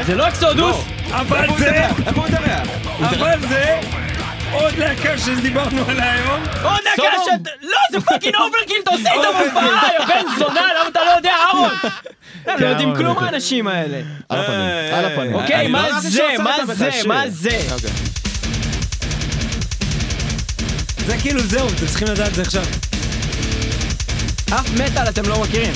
[0.07, 0.77] זה לא אקסודוס,
[1.11, 2.69] אבל זה, איפה הוא מתארח?
[3.01, 3.81] אבל זה
[4.53, 6.43] עוד להקה שדיברנו עליה היום.
[6.63, 7.11] עוד Sodom.
[7.25, 7.53] שאת...
[7.63, 11.31] לא, זה fucking Overkill, אתה עושה איתם הופעה, יא בן זונה, למה אתה לא יודע,
[11.31, 11.71] אהרון?
[12.47, 13.19] הם לא יודעים כלום.
[13.19, 14.01] האנשים האלה.
[14.29, 15.35] על הפנים, על הפנים.
[15.35, 16.25] אוקיי, לא מה זה?
[16.39, 16.91] מה זה?
[17.07, 17.61] מה זה?
[21.07, 22.63] זה כאילו זהו, אתם צריכים לדעת את זה עכשיו.
[24.55, 25.73] אף מטאל אתם לא מכירים.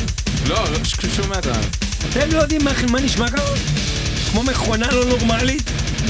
[0.48, 1.52] לא, לא, ש- שום מטאל.
[2.10, 3.42] אתם לא יודעים מה- מה נשמע ככה?
[4.36, 5.62] כמו מכונה לא נורמלית?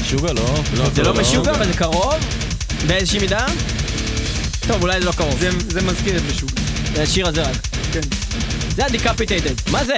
[0.03, 0.45] שוגה לא.
[0.93, 2.15] זה לא משוגע, אבל זה קרוב?
[2.87, 3.45] באיזושהי מידה?
[4.67, 5.39] טוב, אולי זה לא קרוב.
[5.39, 6.53] זה- זה מזכיר את משוגע.
[6.95, 7.55] זה השיר הזה רק.
[7.93, 7.99] כן.
[8.75, 9.71] זה ה Decapitated.
[9.71, 9.95] מה זה?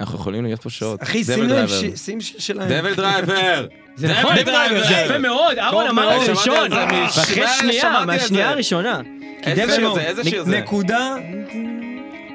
[0.00, 1.02] אנחנו יכולים להיות פה שעות.
[1.02, 1.68] אחי, שים להם.
[1.68, 2.68] שיר- שים שיר שלהם.
[2.68, 3.66] DevilDriver!
[3.96, 4.86] זה נכון, DevilDriver.
[4.88, 6.28] זה יפה מאוד, אהרון אמר מאוד.
[6.30, 6.72] את זה שמעתי ראשון.
[7.18, 8.50] ואחרי מה, שנייה, מהשנייה.
[8.50, 9.00] הראשונה.
[9.42, 9.94] איזה שיר.
[9.94, 10.00] זה?
[10.00, 10.58] איזה שיר זה?
[10.58, 11.14] נקודה,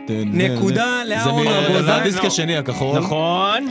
[0.10, 1.86] נקודה לאהרון זה ארגוז.
[1.86, 3.00] זה הדיסק השני הכחול.
[3.00, 3.68] נכון.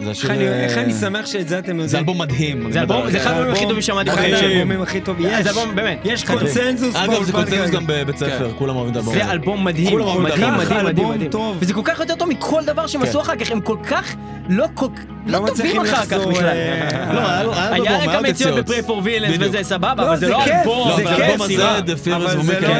[0.00, 0.30] זה איך השיר...
[0.30, 1.86] אני- אה, איך אני שמח שאת זה אתם יודעים.
[1.88, 2.72] זה אלבום מדהים.
[2.72, 4.46] זה אלבום, זה אחד האלבומים הכי טובים ששמעתי אחד בחיים שלי.
[4.54, 5.26] האלבומים הכי טובים.
[5.30, 5.42] יש.
[5.44, 5.98] זה אלבום, באמת.
[6.04, 6.24] יש.
[6.24, 7.70] קונצנזוס אגב, זה קונצנזוס.
[7.70, 9.24] גם בבית ספר, כולם אוהבים את האלבום הזה.
[9.24, 10.40] זה אלבום מדהים, כולם אוהבים מדהים.
[10.54, 11.30] מדהים, מדהים, אלבום מדהים.
[11.30, 11.56] טוב.
[11.60, 13.08] וזה כל כך יותר טוב מכל דבר שהם כן.
[13.08, 14.14] עשו אחר כך, הם כל כך
[14.48, 14.86] לא כל
[15.26, 16.46] לא טובים אחר כך בכלל.
[16.46, 18.58] אה, לא, היה גם יציאות.
[18.58, 19.36] בפרי פור וילנס.
[19.40, 21.40] וזה סבבה, לא, אבל זה זה לא כיף, אלבום, זה לא, כיף.
[21.86, 22.78] The Fear אבל זה לא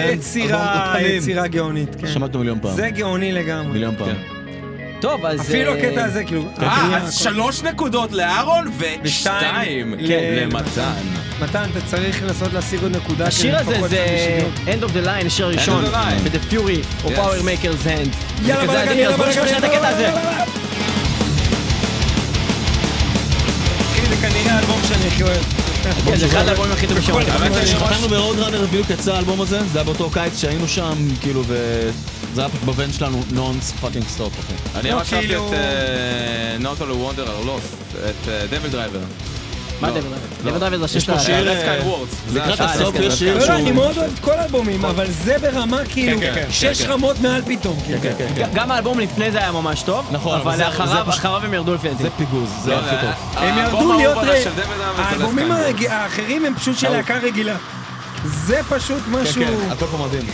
[1.17, 2.07] יצירה, גאונית, כן.
[2.07, 2.73] שמעתי אותו מיליון פעם.
[2.77, 3.73] זה גאוני לגמרי.
[3.73, 4.38] מיליון פעם.
[5.01, 5.41] טוב, אז...
[5.41, 8.71] אפילו אה, הקטע הזה, כאילו, אה, אז שלוש נקודות לאהרון
[9.03, 10.93] ושתיים כן, למתן.
[11.41, 13.27] מתן, אתה צריך לנסות להשיג עוד נקודה.
[13.27, 14.39] השיר הזה זה.
[14.67, 16.29] End of the Line, השיר הראשון, of the Line.
[16.29, 17.11] ב-The Fury of.
[17.11, 18.17] Our Maker's Hand.
[18.47, 20.03] יאללה, בלאגן, יאללה, אז בוא נשמע בלאגן, שנייה את הקטע הזה.
[20.03, 20.45] יאללה,
[24.09, 25.43] זה כנראה האלבום שאני הכי אוהב.
[26.05, 29.79] כן, זה אחד האלבומים הכי טובים ממש- חתמנו ברוד ראנר, בדיוק יצא האלבום הזה, זה
[29.79, 31.43] היה באותו קיץ שהיינו שם, כאילו,
[32.39, 34.79] וזה היה פשוט בבן שלנו, נונס פאקינג סטופ, אחי.
[34.81, 38.99] אני לא, ממש אהבתי כאילו- את אה, Not All Wonder are Lost, את דבל דרייבר.
[39.81, 40.09] מה לא, דבר
[40.45, 40.51] לא.
[40.51, 41.55] דבר דרייבר זה של שיר, ה...
[41.55, 42.31] Left Kind Words.
[42.33, 42.61] זה לקראת.
[42.61, 45.07] הסוף אה, יש שיר Kind לא, שהוא- לא, אני מאוד אוהב את כל האלבומים, אבל
[45.11, 46.91] זה ברמה כאילו, כן, כן, שש כן.
[46.91, 47.79] רמות מעל פתאום.
[47.85, 47.99] כאילו.
[48.03, 48.49] כן, כן, כן.
[48.55, 50.69] גם האלבום לפני זה היה ממש טוב, נכון, אבל זה- זה
[51.09, 52.03] אחריו הם ירדו לפי דעתי.
[52.03, 53.11] זה פיגוז, זה לא, הכי טוב.
[53.43, 54.19] הם ירדו להיות...
[54.45, 55.53] של דרייבר זה האלבומים.
[55.89, 57.57] האחרים הם פשוט של להקה רגילה.
[58.25, 59.43] זה פשוט כן, משהו...
[59.45, 60.27] כן, הכל פה מדהים.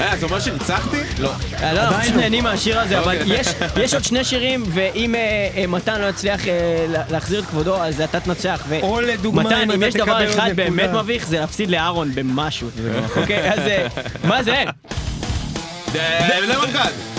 [0.00, 0.96] אה, זה אומר שניצחתי?
[1.18, 1.30] לא.
[1.62, 2.20] אה, לא, אנחנו פשוט לא.
[2.20, 3.40] נהנים מהשיר הזה, אבל אוקיי.
[3.40, 5.20] יש- יש עוד שני שירים, ואם אה,
[5.56, 6.52] אה, מתן לא יצליח אה,
[6.88, 8.64] לה- להחזיר את כבודו, אז אתה תנצח.
[8.68, 10.54] ו- או לדוגמה, מתן, אם אם אתה יש תקבל דבר עוד אחד נקודה.
[10.54, 12.68] באמת מביך, זה להפסיד לאהרון במשהו.
[13.16, 13.86] אוקיי, אז אה,
[14.24, 14.64] מה זה?
[16.48, 16.78] למנכ"ל.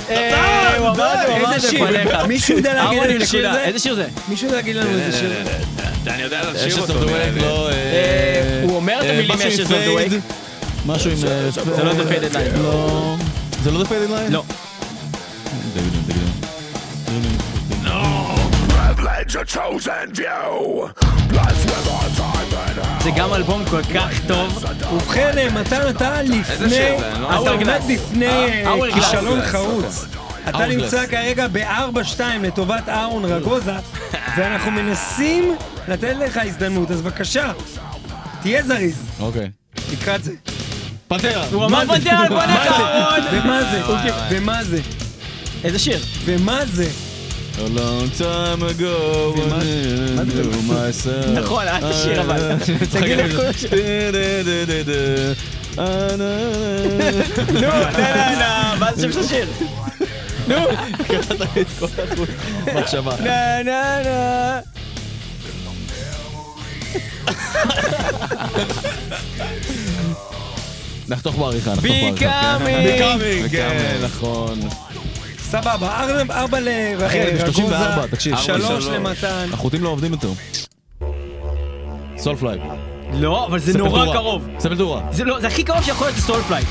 [0.10, 1.84] אה, הוא אמר את זה, הוא אמר את איזה זה שיר?
[1.90, 2.16] לפניך.
[2.28, 3.54] מישהו יודע להגיד אהרון עם איזה שיר נקודה.
[3.54, 3.64] זה?
[3.64, 4.06] איזה שיר זה?
[4.30, 5.32] מישהו יודע להגיד לנו איזה שיר.
[6.08, 6.94] אני יודע יש את אותו.
[7.42, 7.70] לא...
[7.72, 10.14] אה, הוא אומר את אה, המילים משהו עם Ashes of the.
[10.14, 10.47] Wake.
[10.88, 11.18] משהו עם...
[11.28, 12.58] אה, זה לא The Faded Line.
[12.58, 13.16] לא...
[13.64, 14.32] זה לא The Faded Line?
[14.32, 14.44] לא.
[19.48, 20.92] time and hour.
[23.04, 24.66] זה גם אלבום כל כך טוב.
[24.94, 26.70] ובכן, אה, מתן, אתה לפני...
[27.20, 27.52] לא אתה יודע.
[27.52, 28.92] עומד בפני אה.
[28.94, 30.06] כישלון חרוץ.
[30.50, 30.66] אתה.
[30.68, 33.76] נמצא כרגע ב-4-2 לטובת אהרון רגוזה,
[34.38, 35.56] ואנחנו מנסים
[35.88, 37.52] לתת לך הזדמנות, אז בבקשה,
[38.42, 39.50] תהיה זריז אוקיי.
[39.92, 40.32] לקראת זה.
[41.08, 41.46] פנתרה.
[41.52, 41.84] הוא אמר?
[41.88, 42.68] פנתרה על פניך?
[42.72, 43.20] אהרון!
[43.32, 43.82] ומה זה?
[44.30, 44.82] ומה זה?
[45.64, 46.00] איזה שיר?
[46.26, 46.88] ומה זה?
[47.56, 48.96] A long time ago
[49.36, 49.52] when
[50.20, 51.30] I knew myself.
[51.34, 52.56] נכון, אל תשיר אבל.
[52.92, 53.70] תגיד איך קוראים לשיר.
[55.78, 55.86] נו,
[57.54, 59.48] לא, לא, לא, מה זה שם של השיר?
[60.48, 60.56] נו,
[62.76, 63.16] מחשבה.
[63.24, 64.60] נה נה נה.
[71.10, 73.50] נחתוך בעריכה, נחתוך בעריכה.
[73.52, 74.60] כן, נכון.
[75.40, 76.58] סבבה, ארבע- ארבע
[77.08, 78.38] אחי, אני לרגוזה, 34, תקשיב.
[78.38, 79.50] שלוש למתן.
[79.54, 80.30] החוטים לא עובדים יותר.
[82.18, 82.58] סולפליי.
[83.14, 84.48] לא, אבל זה נורא קרוב.
[84.60, 85.02] ספלטורה.
[85.12, 86.64] זה לא, זה הכי קרוב שיכול להיות סטולפליי.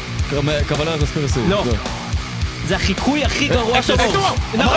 [0.68, 1.40] קבלה קונספירסי.
[1.48, 1.64] לא.
[2.68, 3.78] זה החיקוי הכי גרוע.
[3.78, 3.96] אקטור.
[4.54, 4.76] נכון,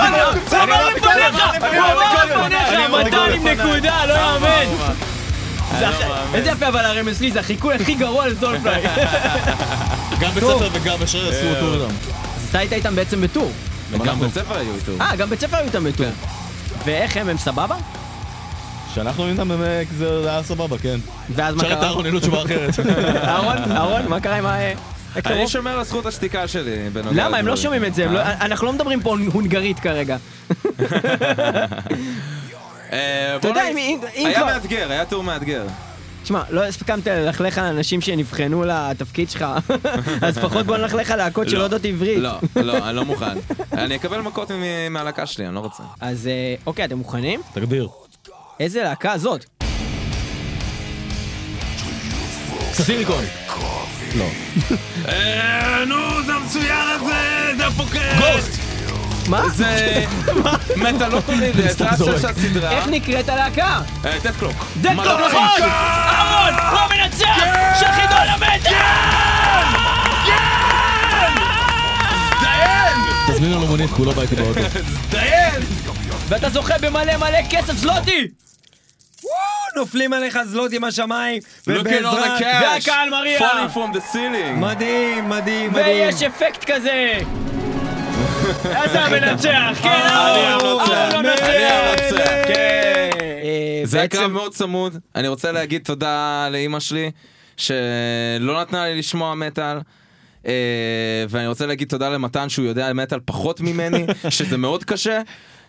[0.51, 1.43] הוא אמר לפניך!
[1.59, 3.07] הוא אמר לפניך!
[3.07, 4.65] מתן עם נקודה, לא יאמן!
[5.79, 6.03] זה הכי-
[6.33, 8.83] איזה יפה אבל הרמז לי, זה החיקוי הכי גרוע לסטולפליי.
[10.21, 11.95] גם בית ספר וגם בשרר עשו אותו איתם.
[12.35, 13.51] אז אתה היית איתם בעצם בטור.
[14.05, 14.91] גם בית ספר היו איתו.
[15.01, 16.05] אה, גם בית ספר היו איתם בטור.
[16.85, 17.75] ואיך הם, הם סבבה?
[18.91, 20.99] כשאנחנו היינו איתם באמת, זה היה סבבה, כן.
[21.35, 21.83] ואז מה קרה?
[21.83, 22.69] אהרון, אין לו תשובה אחרת.
[23.27, 24.57] אהרון, אהרון, מה קרה עם ה...
[25.25, 27.37] אני שומר על זכות השתיקה שלי בנוגע למה?
[27.37, 27.55] הם לא.
[27.55, 28.33] שומעים את זה, לא- אה?
[28.45, 30.17] אנחנו לא מדברים פה הונגרית כרגע.
[32.91, 33.77] אה, אתה יודע, אם-
[34.15, 34.45] אם היה כבר...
[34.45, 35.63] מאתגר, היה טור מאתגר.
[36.23, 39.45] תשמע, לא הסכמת ללכלך על אנשים שנבחנו לתפקיד שלך,
[40.21, 42.17] אז לפחות בוא נלכלך על להקות שלא יודעות עברית.
[42.19, 43.37] לא, לא, אני לא מוכן.
[43.73, 44.51] אני אקבל מכות
[44.89, 45.83] מהלהקה שלי, אני לא רוצה.
[46.01, 47.41] אז אה, אוקיי, אתם מוכנים?
[47.53, 47.87] תגדיר.
[48.59, 49.45] איזה להקה זאת?
[52.73, 53.23] סאטיריקון.
[54.17, 54.25] לא.
[55.07, 57.13] אה, נו, זה המצויר הזה,
[57.57, 58.01] זה הפוקר!
[58.19, 58.68] גוסט!
[59.29, 59.49] מה?
[59.49, 60.05] זה
[61.55, 62.17] זה זורק.
[62.21, 62.71] של הסדרה.
[62.71, 63.81] איך נקראת הלהקה?
[64.23, 64.65] דד קלוק.
[64.81, 65.61] דדקוק נכון!
[65.61, 66.53] אהרון!
[66.53, 67.35] הוא המנצח
[67.79, 68.75] של חידון המטר!
[73.27, 74.59] תזמין לנו מונית, כולו בא איתי באוטו.
[75.09, 75.61] דיין!
[76.27, 78.27] ואתה זוכה במלא מלא כסף זלוטי!
[79.75, 82.41] נופלים עליך זלוטים השמיים, Looking on the ובעזרת...
[82.41, 83.39] והקהל מריע.
[84.59, 85.73] מדהים, מדהים, מדהים.
[85.73, 87.19] ויש אפקט כזה!
[88.49, 89.89] המנצח, כן!
[89.89, 90.15] המנצח.
[90.15, 91.43] אהרון המנצח!
[91.43, 92.47] אני המנצח.
[92.47, 93.09] כן!
[93.43, 94.97] אה, זה היה קרב מאוד צמוד.
[95.15, 97.11] אני רוצה להגיד תודה לאימא שלי,
[97.57, 99.77] שלא נתנה לי לשמוע מטאל.
[100.47, 100.53] אה,
[101.29, 105.21] ואני רוצה להגיד תודה למתן שהוא יודע על מטאל פחות ממני, שזה מאוד קשה.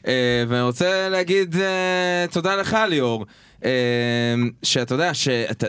[0.07, 3.27] אה, ואני רוצה להגיד אה, תודה לך ליאור, אה,
[4.63, 5.11] שאתה יודע,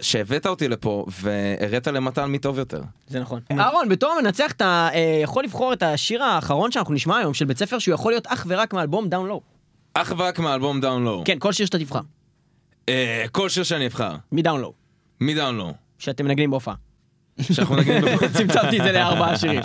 [0.01, 2.81] שהבאת אותי לפה והראת למתן מי טוב יותר.
[3.07, 3.39] זה נכון.
[3.51, 7.57] אהרון, בתור המנצח אתה אה, יכול לבחור את השיר האחרון שאנחנו נשמע היום של בית
[7.57, 9.41] ספר שהוא יכול להיות אך ורק מאלבום דאון לואו.
[9.93, 11.23] אך ורק מאלבום Down Low.
[11.25, 11.99] כן, כל שיר שאתה תבחר.
[12.89, 14.73] אה, כל שיר שאני אבחר, מ Down Low.
[15.21, 15.73] מ Down Low.
[15.99, 16.75] שאתם מנגנים בהופעה.
[17.41, 17.93] שאנחנו נגיד...
[18.37, 19.61] צמצמתי את זה לארבעה שירים.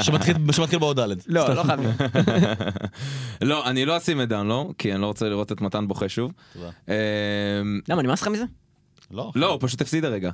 [0.53, 1.09] שמתחיל באות ד'.
[1.27, 1.81] לא, לא חייב.
[3.41, 6.33] לא, אני לא אשים את Down כי אני לא רוצה לראות את מתן בוכה שוב.
[6.89, 6.95] אה,
[7.89, 8.45] למה, נמאס לך מזה?
[9.11, 10.31] לא, לא, הוא פשוט הפסיד הרגע.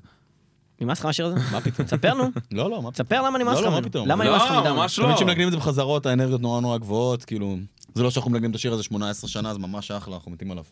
[0.81, 1.37] נמאס לך מהשיר הזה?
[1.53, 1.89] מה פתאום?
[1.89, 2.25] ספר נו.
[2.53, 3.07] לא, לא, מה פתאום.
[3.07, 3.83] ספר למה נמאס לא, לך לא, מה.
[3.83, 4.09] פתאום?
[4.09, 4.77] למה לא, נמאס לך מ Down?
[4.77, 5.05] ממש לא.
[5.05, 7.57] תמיד כשמנגנים את זה בחזרות האנרגיות נורא נורא גבוהות, כאילו...
[7.95, 10.65] זה לא שאנחנו מנגנים את השיר הזה 18 שנה, זה ממש אחלה, אנחנו מתים עליו.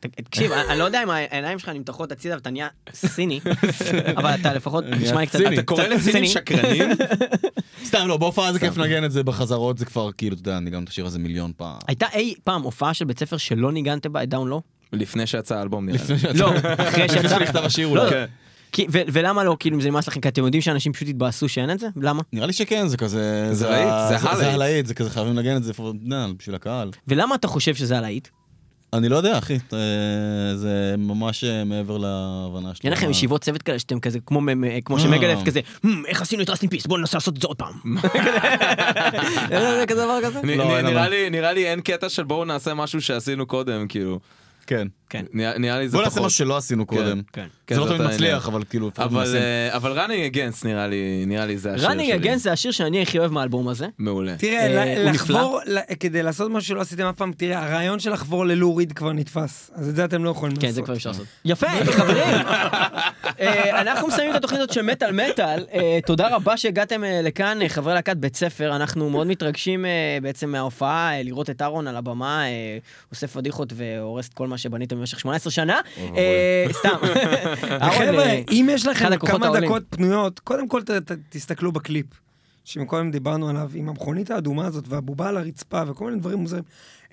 [0.00, 3.40] תקשיב, אני אני לא יודע אם העיניים שלך נמתחות הצידה ואתה נהיה סיני,
[4.16, 5.40] אבל אתה לפחות נשמע לי קצת...
[5.54, 6.30] אתה קורא לסינים.
[6.30, 6.88] שקרנים?
[7.86, 10.82] סתם, לא, בהופעה זה כיף לנגן את זה בחזרות, זה כבר, כאילו, אתה יודע, ניגן
[10.84, 11.78] את השיר הזה מיליון פעם.
[11.88, 14.60] הייתה אי פעם הופעה של בית ספר שלא ניגנתם בה את Down Low?
[14.92, 16.14] לפני שיצא האלבום נראה לי.
[16.14, 16.52] לפני שיצא- לא,
[16.88, 17.28] אחרי שיצא.
[17.28, 18.10] שנכתב השיר לא, אולי.
[18.20, 18.26] לא.
[18.72, 21.48] כי- ו- ולמה לא, כאילו, אם זה נמאס לכם, כי אתם יודעים שאנשים פשוט התבאסו
[21.48, 21.86] שאין את זה?
[21.96, 22.22] למה?
[22.32, 23.48] נראה לי שכן, זה כזה...
[23.54, 24.54] זה להיט, זה זה הלהיט.
[24.54, 25.72] הלהיט, זה כזה חייבים לנגן את זה,
[26.38, 26.90] בשביל הקהל.
[27.08, 28.28] ולמה אתה חושב שזה הלהיט?
[28.92, 29.78] אני לא יודע, אחי, אה,
[30.56, 32.80] זה ממש אה, מעבר להבנה שלי.
[32.84, 34.18] אין לכם ישיבות צוות כאלה שאתם כזה
[34.84, 37.56] כמו שמגלף כזה, "הם, איך עשינו את רסטין פיס, בואו ננסה לעשות את זה עוד
[37.56, 37.72] פעם.
[39.50, 40.40] אין כזה דבר כזה?
[40.56, 40.80] לא,
[41.30, 44.20] נראה לי אין קטע של בואו נעשה משהו שעשינו קודם, כאילו.
[44.70, 44.86] כן.
[45.10, 45.24] כן.
[45.32, 46.14] נראה לי זה בוא פחות.
[46.14, 47.22] נעשה משהו שלא עשינו קודם.
[47.32, 47.46] כן.
[47.66, 48.10] כן, זה לא זאת תמיד.
[48.10, 49.36] מצליח, אבל כאילו, אבל.
[49.36, 52.12] אה, אבל running against נראה לי, נראה לי זה השיר שלי.
[52.12, 53.86] running against זה השיר שאני הכי אוהב מהאלבום הזה.
[53.98, 54.36] מעולה.
[54.36, 55.60] תראה, אה, לחבור,
[56.00, 59.88] כדי לעשות משהו שלא עשיתם אף פעם, תראה, הרעיון של לחבור ללוריד כבר נתפס, אז
[59.88, 60.68] את זה אתם לא יכולים לעשות.
[60.68, 61.26] כן, זה כבר אפשר לעשות.
[61.44, 62.24] יפה, חברים.
[63.40, 65.64] אה, אנחנו מסיימים את התוכנית הזאת של מטאל מטאל.
[66.06, 68.76] תודה רבה שהגעתם לכאן, חברי להקת בית ספר.
[68.76, 69.84] אנחנו מאוד מתרגשים
[70.22, 72.42] בעצם מההופעה, לראות את אהרון על הבמה,
[73.10, 75.80] עושה פדיחות והורס את כל מה שבניתם במשך 18 שנה.
[76.16, 76.96] אה, סתם.
[77.98, 79.60] חבר'ה, אה, אם יש לכם כמה.
[79.60, 82.06] דקות פנויות, קודם כל ת- ת- תסתכלו בקליפ.
[82.64, 86.62] שמקודם דיברנו עליו, עם המכונית האדומה הזאת והבובה על הרצפה וכל מיני דברים מוזרים.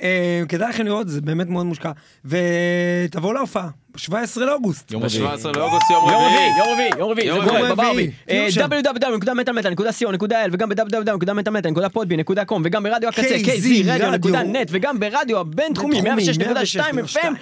[0.02, 1.92] אה, כדאי לכם לראות, זה באמת מאוד מושקע.
[2.26, 4.92] ותבואו להופעה, ב-17 לאוגוסט.
[4.92, 5.24] יום רביעי.
[5.24, 6.50] ב-17 לאוגוסט יום יום רביעי.
[6.58, 7.76] רביעי, יום רביעי, יום רביעי, יום זה קורה רביעי.
[7.76, 8.12] בברבי.
[8.30, 17.34] אה, www.מטאלמטאל.co.il וגם ב-www.podbean.com וגם ברדיו הקצה KZ kzradio.net וגם ברדיו הבינתחומי בינתחומי, 106.2 FM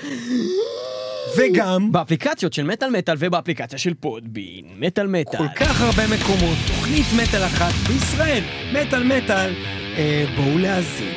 [1.38, 4.66] וגם, באפליקציות של מטאל מטאל ובאפליקציה של פודבין.
[4.80, 5.38] מטאל מטאל.
[5.38, 9.54] כל כך הרבה מקומות, תוכנית מטאל אחת בישראל, מטאל מטאל,
[9.98, 11.14] אה, בואו להאזין.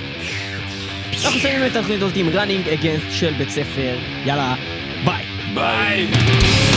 [1.24, 3.98] אנחנו שמים את התוכנית הזאת עם running against של בית ספר.
[4.26, 4.54] יאללה,
[5.04, 5.24] ביי.
[5.54, 6.67] ביי.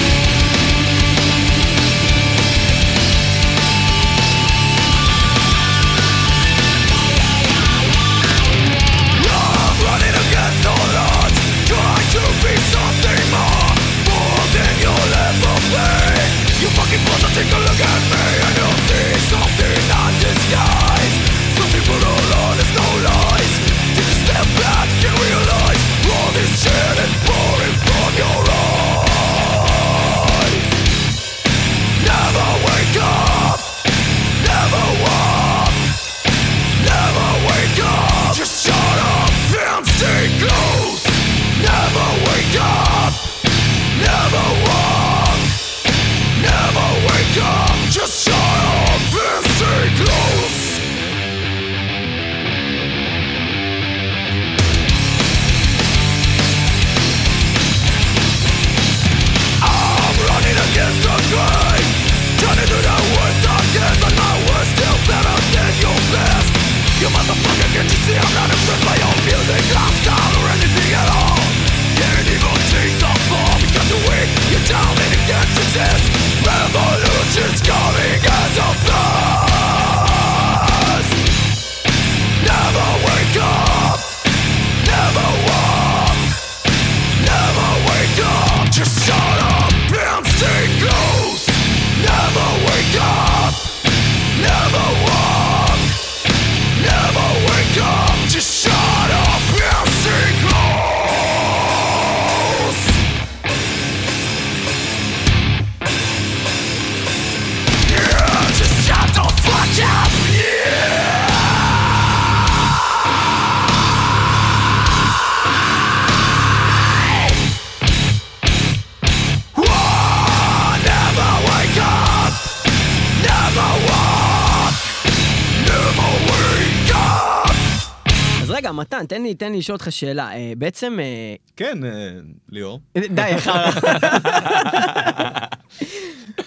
[129.11, 130.31] תן לי, תן לי לשאול אותך שאלה.
[130.33, 132.09] אה, בעצם, אה, כן, אה,
[132.49, 132.79] ליאור.
[132.97, 133.71] די, חרא.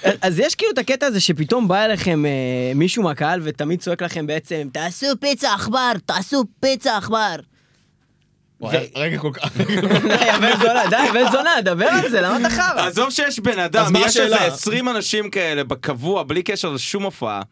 [0.26, 4.26] אז יש כאילו את הקטע הזה שפתאום בא אליכם אה, מישהו מהקהל ותמיד צועק לכם
[4.26, 7.36] בעצם, תעשו פיצה עכבר, תעשו פיצה עכבר.
[8.94, 9.56] רגע כל כך...
[9.56, 12.86] די, בן זונה, די, בן זונה, דבר על זה, למה אתה חרא?
[12.86, 14.52] עזוב שיש בן אז אדם, מה יש איזה השאלה?
[14.52, 17.42] 20 אנשים כאלה בקבוע, בלי קשר לשום הופעה.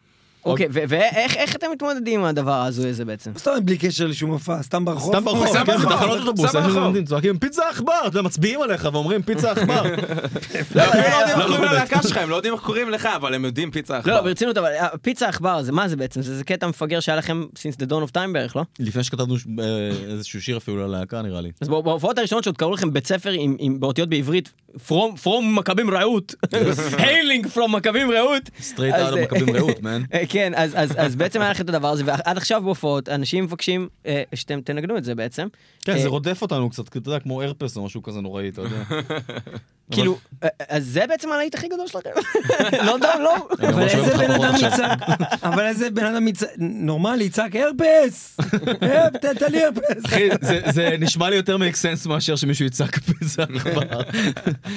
[0.45, 3.31] אוקיי, ואיך איך אתם מתמודדים עם הדבר ההזוי הזה בעצם?
[3.37, 5.15] סתם בלי קשר לשום הופעה, סתם ברחוב.
[5.15, 7.05] סתם ברחוב, סתם כן, ברחוב, בתחנות אוטובוס, סתם ברחוב.
[7.05, 9.83] צועקים פיצה עכבר, אתה מצביעים עליך ואומרים פיצה עכבר.
[10.61, 13.05] אפילו לא יודעים איך לא, קוראים לא, ללהקה שלך, הם לא יודעים איך קוראים לך,
[13.05, 14.15] אבל הם יודעים פיצה לא, עכבר.
[14.15, 16.21] לא, ברצינות, אבל אה, פיצה עכבר, זה מה זה בעצם?
[16.21, 18.63] זה קטע מפגר שהיה לכם since the dawn of time בערך, לא?
[18.79, 21.51] לפני שכתבנו אה, איזשהו שיר אפילו ללהקה נראה לי.
[21.61, 23.35] אז בהופעות הראשונות שעוד קראו לכם בית ספר
[23.79, 26.35] באותיות בעברית, From, from מכבים רעות,
[26.97, 28.49] Hailing from מכבים רעות.
[28.61, 30.03] Straight outta, מכבים רעות, man.
[30.13, 33.43] אה, כן, אז, אז, אז בעצם היה לכם את הדבר הזה, ועד עכשיו בהופעות אנשים
[33.43, 35.47] מבקשים אה, שאתם תנגנו את זה בעצם.
[35.85, 38.61] כן, אה, זה רודף אותנו קצת, אתה יודע, כמו הרפס או משהו כזה נוראי, אתה
[38.61, 38.83] יודע.
[39.91, 40.17] כאילו,
[40.69, 42.09] אז זה בעצם הלהיט הכי גדול שלכם.
[42.87, 43.35] לא, לא, לא.
[43.59, 44.53] אני אבל איזה בן אדם.
[44.67, 44.99] יצעק,
[45.43, 48.37] אבל איזה בן אדם יצעק, נורמלי, יצעק הרפס!
[48.81, 50.05] הרפ, תן לי הרפס!
[50.05, 54.01] אחי, זה- זה נשמע לי יותר make sense מאשר שמישהו יצעק עכבר.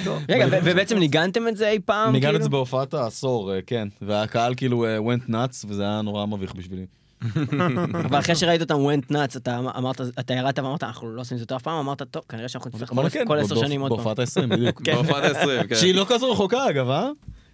[0.29, 2.19] רגע, ובעצם ניגנתם את זה אי פעם?
[2.19, 2.35] כאילו?
[2.37, 3.87] את זה בהופעת העשור, אה, כן.
[4.01, 6.85] והקהל כאילו אה, went nuts, וזה היה נורא מביך בשבילי.
[8.05, 11.39] אבל אחרי שראית אותם went nuts, אתה אמרת, אתה ירדת ואמרת, אנחנו לא עושים את
[11.39, 13.91] זה יותר אף פעם, אמרת, טוב, כנראה שאנחנו נצטרך כל- כן, כל עשר שנים עוד
[13.91, 13.97] פעם.
[14.03, 14.81] בהופעת ה-20, בדיוק.
[14.85, 15.75] בהופעת ה-20, כן.
[15.75, 17.09] שהיא לא כזו רחוקה אגב, אה?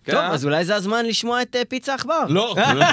[0.05, 2.25] טוב, אז אולי זה הזמן לשמוע את אה, פיצה עכבר.
[2.29, 2.85] לא, לא.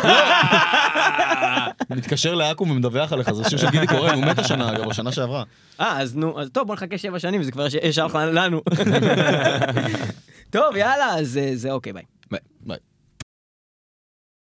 [1.91, 5.43] מתקשר לאקו"ם ומדווח עליך, זה שיר של גידי קורן, הוא מת השנה אגב, בשנה שעברה.
[5.81, 8.61] אה, אז נו, אז טוב, בוא נחכה שבע שנים, זה כבר יש- ישר לנו.
[10.51, 12.03] טוב, יאללה, אז אה, זה אוקיי, ביי.